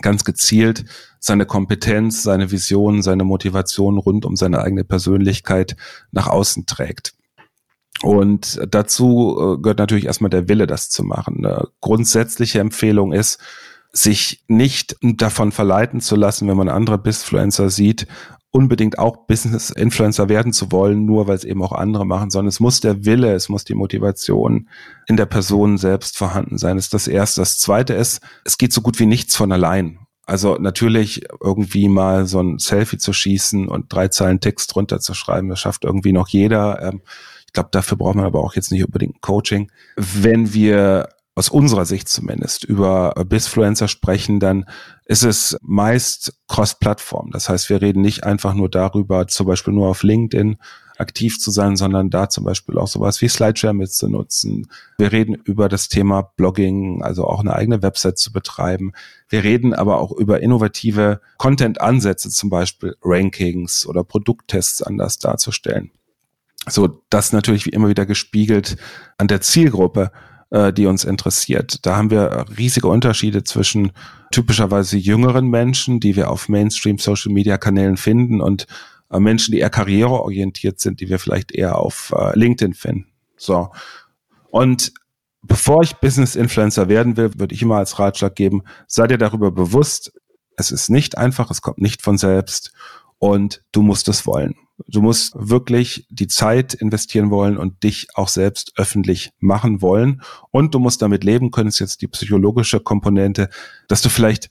ganz 0.00 0.24
gezielt 0.24 0.84
seine 1.20 1.46
Kompetenz, 1.46 2.22
seine 2.22 2.50
Vision, 2.50 3.02
seine 3.02 3.24
Motivation 3.24 3.98
rund 3.98 4.24
um 4.24 4.36
seine 4.36 4.60
eigene 4.60 4.84
Persönlichkeit 4.84 5.76
nach 6.10 6.26
außen 6.26 6.66
trägt. 6.66 7.14
Und 8.02 8.60
dazu 8.68 9.36
äh, 9.38 9.62
gehört 9.62 9.78
natürlich 9.78 10.06
erstmal 10.06 10.30
der 10.30 10.48
Wille, 10.48 10.66
das 10.66 10.88
zu 10.90 11.04
machen. 11.04 11.44
Eine 11.44 11.68
grundsätzliche 11.80 12.58
Empfehlung 12.58 13.12
ist, 13.12 13.38
sich 13.92 14.42
nicht 14.48 14.96
davon 15.02 15.52
verleiten 15.52 16.00
zu 16.00 16.16
lassen, 16.16 16.48
wenn 16.48 16.56
man 16.56 16.70
andere 16.70 16.98
Bisfluencer 16.98 17.68
sieht, 17.68 18.06
unbedingt 18.52 18.98
auch 18.98 19.26
Business-Influencer 19.26 20.28
werden 20.28 20.52
zu 20.52 20.70
wollen, 20.70 21.06
nur 21.06 21.26
weil 21.26 21.36
es 21.36 21.44
eben 21.44 21.62
auch 21.62 21.72
andere 21.72 22.04
machen, 22.06 22.30
sondern 22.30 22.48
es 22.48 22.60
muss 22.60 22.80
der 22.80 23.04
Wille, 23.04 23.32
es 23.32 23.48
muss 23.48 23.64
die 23.64 23.74
Motivation 23.74 24.68
in 25.06 25.16
der 25.16 25.26
Person 25.26 25.78
selbst 25.78 26.18
vorhanden 26.18 26.58
sein. 26.58 26.76
Das 26.76 26.84
ist 26.84 26.94
das 26.94 27.08
Erste. 27.08 27.40
Das 27.40 27.58
Zweite 27.58 27.94
ist, 27.94 28.20
es 28.44 28.58
geht 28.58 28.72
so 28.72 28.82
gut 28.82 29.00
wie 29.00 29.06
nichts 29.06 29.34
von 29.34 29.50
allein. 29.52 29.98
Also 30.26 30.56
natürlich 30.56 31.24
irgendwie 31.42 31.88
mal 31.88 32.26
so 32.26 32.40
ein 32.40 32.58
Selfie 32.58 32.98
zu 32.98 33.12
schießen 33.12 33.68
und 33.68 33.92
drei 33.92 34.08
Zeilen 34.08 34.40
Text 34.40 34.74
drunter 34.74 35.00
zu 35.00 35.14
schreiben, 35.14 35.48
das 35.48 35.58
schafft 35.58 35.84
irgendwie 35.84 36.12
noch 36.12 36.28
jeder. 36.28 36.80
Ähm, 36.82 37.00
ich 37.46 37.54
glaube, 37.54 37.70
dafür 37.72 37.96
braucht 37.98 38.16
man 38.16 38.26
aber 38.26 38.40
auch 38.40 38.54
jetzt 38.54 38.70
nicht 38.70 38.84
unbedingt 38.84 39.16
ein 39.16 39.20
Coaching. 39.20 39.70
Wenn 39.96 40.54
wir 40.54 41.08
aus 41.34 41.48
unserer 41.48 41.86
Sicht 41.86 42.08
zumindest 42.08 42.64
über 42.64 43.14
Bisfluencer 43.26 43.88
sprechen, 43.88 44.38
dann 44.38 44.66
ist 45.06 45.24
es 45.24 45.56
meist 45.62 46.34
Cross-Plattform. 46.48 47.30
Das 47.30 47.48
heißt, 47.48 47.70
wir 47.70 47.80
reden 47.80 48.02
nicht 48.02 48.24
einfach 48.24 48.54
nur 48.54 48.68
darüber, 48.68 49.26
zum 49.28 49.46
Beispiel 49.46 49.72
nur 49.72 49.88
auf 49.88 50.02
LinkedIn 50.02 50.58
aktiv 50.98 51.40
zu 51.40 51.50
sein, 51.50 51.76
sondern 51.76 52.10
da 52.10 52.28
zum 52.28 52.44
Beispiel 52.44 52.78
auch 52.78 52.86
sowas 52.86 53.20
wie 53.22 53.28
Slideshare 53.28 53.74
mitzunutzen. 53.74 54.68
Wir 54.98 55.10
reden 55.10 55.34
über 55.34 55.68
das 55.68 55.88
Thema 55.88 56.22
Blogging, 56.22 57.02
also 57.02 57.26
auch 57.26 57.40
eine 57.40 57.54
eigene 57.54 57.82
Website 57.82 58.18
zu 58.18 58.32
betreiben. 58.32 58.92
Wir 59.28 59.42
reden 59.42 59.72
aber 59.74 60.00
auch 60.00 60.12
über 60.12 60.40
innovative 60.40 61.20
Content-Ansätze, 61.38 62.28
zum 62.28 62.50
Beispiel 62.50 62.94
Rankings 63.02 63.86
oder 63.86 64.04
Produkttests 64.04 64.82
anders 64.82 65.18
darzustellen. 65.18 65.90
So, 66.68 67.02
das 67.10 67.32
natürlich 67.32 67.66
wie 67.66 67.70
immer 67.70 67.88
wieder 67.88 68.06
gespiegelt 68.06 68.76
an 69.18 69.26
der 69.28 69.40
Zielgruppe 69.40 70.12
äh, 70.52 70.72
die 70.72 70.86
uns 70.86 71.04
interessiert. 71.04 71.86
Da 71.86 71.96
haben 71.96 72.10
wir 72.10 72.44
riesige 72.58 72.86
Unterschiede 72.86 73.42
zwischen 73.42 73.92
typischerweise 74.30 74.98
jüngeren 74.98 75.48
Menschen, 75.48 75.98
die 75.98 76.14
wir 76.14 76.30
auf 76.30 76.48
Mainstream 76.48 76.98
Social 76.98 77.32
Media 77.32 77.56
Kanälen 77.56 77.96
finden 77.96 78.40
und 78.42 78.66
äh, 79.10 79.18
Menschen, 79.18 79.52
die 79.52 79.60
eher 79.60 79.70
karriereorientiert 79.70 80.78
sind, 80.78 81.00
die 81.00 81.08
wir 81.08 81.18
vielleicht 81.18 81.52
eher 81.52 81.78
auf 81.78 82.14
äh, 82.14 82.38
LinkedIn 82.38 82.74
finden. 82.74 83.06
So. 83.36 83.70
Und 84.50 84.92
bevor 85.40 85.82
ich 85.82 85.96
Business 85.96 86.36
Influencer 86.36 86.88
werden 86.88 87.16
will, 87.16 87.30
würde 87.38 87.54
ich 87.54 87.62
immer 87.62 87.78
als 87.78 87.98
Ratschlag 87.98 88.34
geben, 88.34 88.62
sei 88.86 89.06
dir 89.06 89.18
darüber 89.18 89.50
bewusst, 89.50 90.12
es 90.58 90.70
ist 90.70 90.90
nicht 90.90 91.16
einfach, 91.16 91.50
es 91.50 91.62
kommt 91.62 91.78
nicht 91.78 92.02
von 92.02 92.18
selbst 92.18 92.74
und 93.22 93.62
du 93.70 93.82
musst 93.82 94.08
es 94.08 94.26
wollen. 94.26 94.56
Du 94.88 95.00
musst 95.00 95.32
wirklich 95.36 96.08
die 96.10 96.26
Zeit 96.26 96.74
investieren 96.74 97.30
wollen 97.30 97.56
und 97.56 97.84
dich 97.84 98.08
auch 98.14 98.26
selbst 98.26 98.72
öffentlich 98.74 99.30
machen 99.38 99.80
wollen. 99.80 100.22
Und 100.50 100.74
du 100.74 100.80
musst 100.80 101.02
damit 101.02 101.22
leben 101.22 101.52
können, 101.52 101.68
ist 101.68 101.78
jetzt 101.78 102.02
die 102.02 102.08
psychologische 102.08 102.80
Komponente, 102.80 103.48
dass 103.86 104.02
du 104.02 104.08
vielleicht 104.08 104.50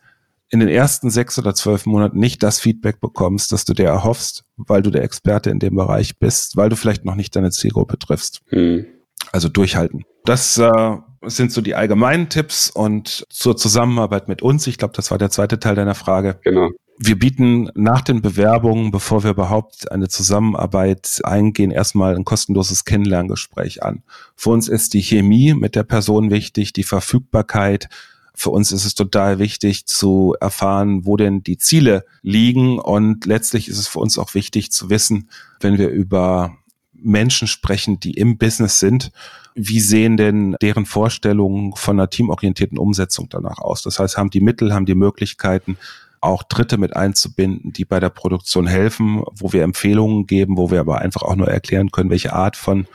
in 0.50 0.62
den 0.62 0.70
ersten 0.70 1.10
sechs 1.10 1.38
oder 1.38 1.54
zwölf 1.54 1.86
Monaten 1.86 2.18
nicht 2.18 2.44
das 2.44 2.62
Feedback 2.62 3.02
bekommst, 3.02 3.52
das 3.52 3.66
du 3.66 3.74
dir 3.74 3.88
erhoffst, 3.88 4.46
weil 4.56 4.82
du 4.82 4.90
der 4.90 5.04
Experte 5.04 5.50
in 5.50 5.60
dem 5.60 5.76
Bereich 5.76 6.18
bist, 6.18 6.56
weil 6.56 6.70
du 6.70 6.78
vielleicht 6.78 7.04
noch 7.04 7.16
nicht 7.16 7.36
deine 7.36 7.52
Zielgruppe 7.52 8.00
triffst. 8.00 8.40
Hm. 8.52 8.86
Also 9.34 9.50
durchhalten. 9.50 10.06
Das 10.24 10.58
äh, 10.58 10.98
sind 11.26 11.52
so 11.52 11.60
die 11.60 11.76
allgemeinen 11.76 12.30
Tipps 12.30 12.70
und 12.70 13.26
zur 13.30 13.58
Zusammenarbeit 13.58 14.30
mit 14.30 14.42
uns. 14.42 14.66
Ich 14.66 14.78
glaube, 14.78 14.94
das 14.96 15.12
war 15.12 15.18
der 15.18 15.30
zweite 15.30 15.60
Teil 15.60 15.76
deiner 15.76 15.96
Frage. 15.96 16.40
Genau. 16.44 16.70
Wir 17.04 17.18
bieten 17.18 17.72
nach 17.74 18.02
den 18.02 18.22
Bewerbungen, 18.22 18.92
bevor 18.92 19.24
wir 19.24 19.32
überhaupt 19.32 19.92
eine 19.92 20.08
Zusammenarbeit 20.08 21.20
eingehen, 21.24 21.72
erstmal 21.72 22.16
ein 22.16 22.26
kostenloses 22.26 22.86
Kennenlerngespräch 22.86 23.82
an. 23.82 24.04
Für 24.36 24.52
uns 24.52 24.68
ist 24.68 24.94
die 24.94 25.02
Chemie 25.02 25.56
mit 25.56 25.76
der 25.76 25.82
Person 25.82 26.30
wichtig, 26.30 26.74
die 26.74 26.84
Verfügbarkeit. 26.84 27.90
Für 28.36 28.52
uns 28.52 28.72
ist 28.72 28.86
es 28.86 28.94
total 28.94 29.40
wichtig 29.40 29.88
zu 29.88 30.36
erfahren, 30.40 31.04
wo 31.04 31.18
denn 31.18 31.42
die 31.42 31.58
Ziele 31.58 32.06
liegen. 32.22 32.78
Und 32.78 33.26
letztlich 33.26 33.68
ist 33.68 33.80
es 33.80 33.88
für 33.88 33.98
uns 33.98 34.20
auch 34.20 34.36
wichtig 34.36 34.72
zu 34.72 34.92
wissen, 34.92 35.28
wenn 35.60 35.80
wir 35.80 35.90
über 35.90 36.56
Menschen 36.94 37.48
sprechen, 37.48 38.00
die 38.00 38.14
im 38.14 38.38
Business 38.38 38.78
sind, 38.78 39.12
wie 39.56 39.80
sehen 39.80 40.18
denn 40.18 40.56
deren 40.62 40.86
Vorstellungen 40.86 41.76
von 41.76 42.00
einer 42.00 42.12
teamorientierten 42.12 42.78
Umsetzung 42.78 43.28
danach 43.28 43.58
aus? 43.58 43.82
Das 43.82 43.98
heißt, 43.98 44.18
haben 44.18 44.30
die 44.30 44.40
Mittel, 44.40 44.72
haben 44.72 44.86
die 44.86 44.94
Möglichkeiten, 44.94 45.78
auch 46.22 46.44
Dritte 46.44 46.78
mit 46.78 46.96
einzubinden, 46.96 47.74
die 47.74 47.84
bei 47.84 48.00
der 48.00 48.10
Produktion 48.10 48.68
helfen, 48.68 49.24
wo 49.34 49.52
wir 49.54 49.64
Empfehlungen 49.64 50.28
geben, 50.28 50.58
wo 50.58 50.72
wir 50.72 50.80
aber 50.80 51.00
einfach 51.00 51.24
auch 51.24 51.36
nur 51.36 51.48
erklären 51.48 51.92
können, 51.92 52.12
welche 52.12 52.34
Art 52.34 52.56
von 52.56 52.88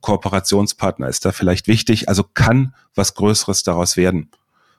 Kooperationspartner 0.00 1.08
ist 1.08 1.24
da 1.24 1.32
vielleicht 1.32 1.68
wichtig. 1.68 2.08
Also 2.08 2.24
kann 2.24 2.74
was 2.94 3.14
Größeres 3.14 3.62
daraus 3.62 3.96
werden. 3.96 4.30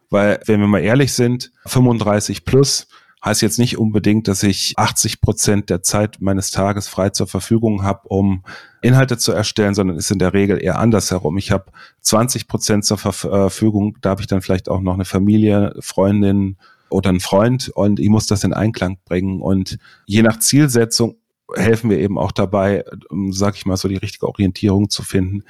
Weil, 0.09 0.41
wenn 0.45 0.59
wir 0.59 0.67
mal 0.67 0.79
ehrlich 0.79 1.13
sind, 1.13 1.51
35 1.65 2.45
plus 2.45 2.87
heißt 3.23 3.41
jetzt 3.41 3.59
nicht 3.59 3.77
unbedingt, 3.77 4.27
dass 4.27 4.43
ich 4.43 4.73
80 4.77 5.21
Prozent 5.21 5.69
der 5.69 5.81
Zeit 5.81 6.17
meines 6.21 6.51
Tages 6.51 6.87
frei 6.87 7.09
zur 7.09 7.27
Verfügung 7.27 7.83
habe, 7.83 8.07
um 8.07 8.43
Inhalte 8.81 9.17
zu 9.17 9.31
erstellen, 9.31 9.73
sondern 9.73 9.97
ist 9.97 10.11
in 10.11 10.19
der 10.19 10.33
Regel 10.33 10.61
eher 10.61 10.79
andersherum. 10.79 11.37
Ich 11.37 11.51
habe 11.51 11.71
20 12.01 12.47
Prozent 12.47 12.85
zur 12.85 12.97
Verfügung, 12.97 13.97
da 14.01 14.11
habe 14.11 14.21
ich 14.21 14.27
dann 14.27 14.41
vielleicht 14.41 14.69
auch 14.69 14.81
noch 14.81 14.93
eine 14.93 15.05
Familie, 15.05 15.73
Freundin, 15.79 16.57
oder 16.89 17.09
ein 17.09 17.19
Freund 17.19 17.69
und 17.69 17.99
ich 17.99 18.09
muss 18.09 18.27
das 18.27 18.43
in 18.43 18.53
Einklang 18.53 18.97
bringen. 19.05 19.41
Und 19.41 19.77
je 20.05 20.21
nach 20.21 20.39
Zielsetzung 20.39 21.17
helfen 21.55 21.89
wir 21.89 21.99
eben 21.99 22.17
auch 22.17 22.31
dabei, 22.31 22.83
um, 23.09 23.31
sag 23.31 23.55
ich 23.55 23.65
mal, 23.65 23.77
so 23.77 23.87
die 23.87 23.97
richtige 23.97 24.27
Orientierung 24.27 24.89
zu 24.89 25.03
finden 25.03 25.43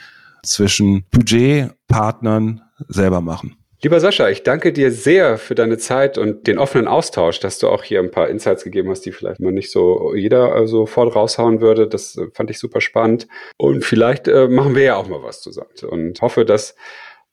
zwischen 0.43 1.05
Budget, 1.11 1.71
Partnern, 1.87 2.61
selber 2.87 3.21
machen. 3.21 3.57
Lieber 3.83 3.99
Sascha, 3.99 4.27
ich 4.27 4.41
danke 4.41 4.73
dir 4.73 4.91
sehr 4.91 5.37
für 5.37 5.53
deine 5.53 5.77
Zeit 5.77 6.17
und 6.17 6.47
den 6.47 6.57
offenen 6.57 6.87
Austausch, 6.87 7.39
dass 7.39 7.59
du 7.59 7.67
auch 7.67 7.83
hier 7.83 7.99
ein 7.99 8.09
paar 8.09 8.27
Insights 8.27 8.63
gegeben 8.63 8.89
hast, 8.89 9.01
die 9.01 9.11
vielleicht 9.11 9.39
mal 9.39 9.51
nicht 9.51 9.71
so 9.71 10.15
jeder 10.15 10.55
äh, 10.55 10.67
sofort 10.67 11.15
raushauen 11.15 11.61
würde. 11.61 11.87
Das 11.87 12.17
äh, 12.17 12.25
fand 12.33 12.49
ich 12.49 12.57
super 12.57 12.81
spannend. 12.81 13.27
Und 13.55 13.85
vielleicht 13.85 14.27
äh, 14.27 14.47
machen 14.47 14.73
wir 14.73 14.81
ja 14.81 14.95
auch 14.95 15.07
mal 15.07 15.21
was 15.21 15.41
zusammen. 15.41 15.69
Und 15.87 16.19
hoffe, 16.21 16.43
dass 16.43 16.75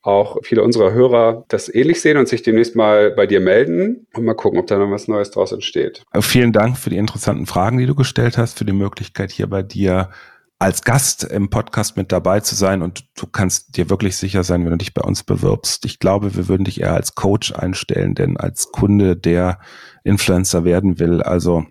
auch 0.05 0.37
viele 0.43 0.63
unserer 0.63 0.93
Hörer 0.93 1.45
das 1.49 1.75
ähnlich 1.75 2.01
sehen 2.01 2.19
und 2.19 2.29
sich 2.29 2.43
demnächst 2.43 2.77
mal 2.77 3.11
bei 3.11 3.27
dir 3.27 3.41
melden 3.41 4.07
und 4.15 4.25
mal 4.25 4.35
gucken, 4.35 4.59
ob 4.59 4.67
da 4.67 4.77
noch 4.77 4.91
was 4.91 5.09
Neues 5.09 5.31
draus 5.31 5.51
entsteht. 5.51 6.05
Äh, 6.13 6.21
vielen 6.21 6.53
Dank 6.53 6.77
für 6.77 6.91
die 6.91 6.99
interessanten 6.99 7.47
Fragen, 7.47 7.79
die 7.79 7.87
du 7.87 7.95
gestellt 7.95 8.37
hast, 8.37 8.59
für 8.59 8.67
die 8.67 8.73
Möglichkeit 8.73 9.33
hier 9.33 9.47
bei 9.47 9.63
dir 9.63 10.11
als 10.59 10.83
Gast 10.83 11.25
im 11.25 11.51
Podcast 11.51 11.97
mit 11.97 12.13
dabei 12.13 12.41
zu 12.41 12.55
sein 12.55 12.83
und 12.83 13.05
du 13.17 13.27
kannst 13.27 13.77
dir 13.77 13.91
wirklich 13.91 14.17
sicher 14.17 14.45
sein, 14.45 14.65
wenn 14.65 14.73
du 14.73 14.79
dich 14.79 14.95
bei 14.95 15.03
uns 15.03 15.23
bewirbst. 15.23 15.85
Ich 15.85 15.99
glaube, 15.99 16.37
wir 16.37 16.49
würden 16.49 16.65
dich 16.65 16.81
eher 16.81 16.95
als 16.95 17.15
Coach 17.15 17.53
einstellen, 17.53 18.15
denn 18.15 18.37
als 18.37 18.73
Kunde, 18.73 19.17
der 19.17 19.59
Influencer 20.05 20.65
werden 20.65 20.99
will, 20.99 21.23
also 21.23 21.65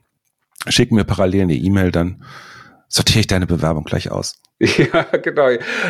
schick 0.68 0.92
mir 0.92 1.06
parallel 1.06 1.44
eine 1.44 1.56
E-Mail, 1.56 1.92
dann 1.92 2.24
sortiere 2.88 3.22
ich 3.22 3.28
deine 3.28 3.48
Bewerbung 3.48 3.84
gleich 3.84 4.12
aus. 4.12 4.40
Ja, 4.94 5.04
genau. 5.18 5.50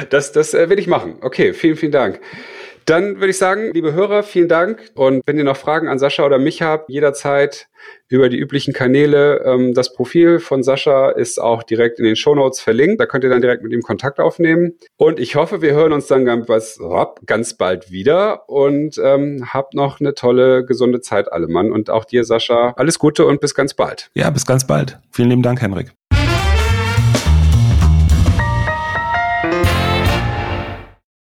Das, 0.10 0.32
das 0.32 0.54
äh, 0.54 0.70
will 0.70 0.80
ich 0.80 0.88
machen. 0.88 1.18
Okay, 1.22 1.54
vielen, 1.54 1.76
vielen 1.76 1.92
Dank. 1.92 2.20
Dann 2.86 3.16
würde 3.16 3.30
ich 3.30 3.38
sagen, 3.38 3.72
liebe 3.74 3.94
Hörer, 3.94 4.24
vielen 4.24 4.50
Dank. 4.50 4.92
Und 4.96 5.22
wenn 5.26 5.38
ihr 5.38 5.46
noch 5.46 5.56
Fragen 5.56 5.88
an 5.88 6.00
Sascha 6.00 6.26
oder 6.26 6.38
mich 6.38 6.62
habt, 6.62 6.90
jederzeit 6.90 7.68
über 8.10 8.30
die 8.30 8.38
üblichen 8.38 8.74
Kanäle. 8.74 9.42
Ähm, 9.46 9.74
das 9.74 9.94
Profil 9.94 10.40
von 10.40 10.64
Sascha 10.64 11.10
ist 11.10 11.40
auch 11.42 11.64
direkt 11.64 12.00
in 12.00 12.06
den 12.06 12.16
Shownotes 12.16 12.60
verlinkt. 12.60 13.00
Da 13.00 13.06
könnt 13.06 13.24
ihr 13.24 13.30
dann 13.30 13.42
direkt 13.42 13.64
mit 13.64 13.74
ihm 13.74 13.82
Kontakt 13.82 14.20
aufnehmen. 14.20 14.74
Und 14.98 15.20
ich 15.20 15.36
hoffe, 15.36 15.62
wir 15.62 15.74
hören 15.74 15.94
uns 15.94 16.08
dann 16.08 16.26
ganz, 16.26 16.80
ganz 17.26 17.54
bald 17.56 17.92
wieder 17.92 18.50
und 18.50 18.98
ähm, 19.04 19.50
habt 19.54 19.74
noch 19.74 20.00
eine 20.00 20.14
tolle, 20.14 20.66
gesunde 20.66 21.02
Zeit, 21.02 21.32
alle 21.32 21.48
Mann. 21.48 21.72
Und 21.72 21.90
auch 21.90 22.06
dir, 22.06 22.24
Sascha, 22.24 22.74
alles 22.78 23.00
Gute 23.00 23.26
und 23.26 23.42
bis 23.42 23.56
ganz 23.56 23.74
bald. 23.74 24.10
Ja, 24.14 24.30
bis 24.30 24.46
ganz 24.46 24.68
bald. 24.68 25.00
Vielen 25.12 25.30
lieben 25.30 25.44
Dank, 25.44 25.62
Henrik. 25.62 25.94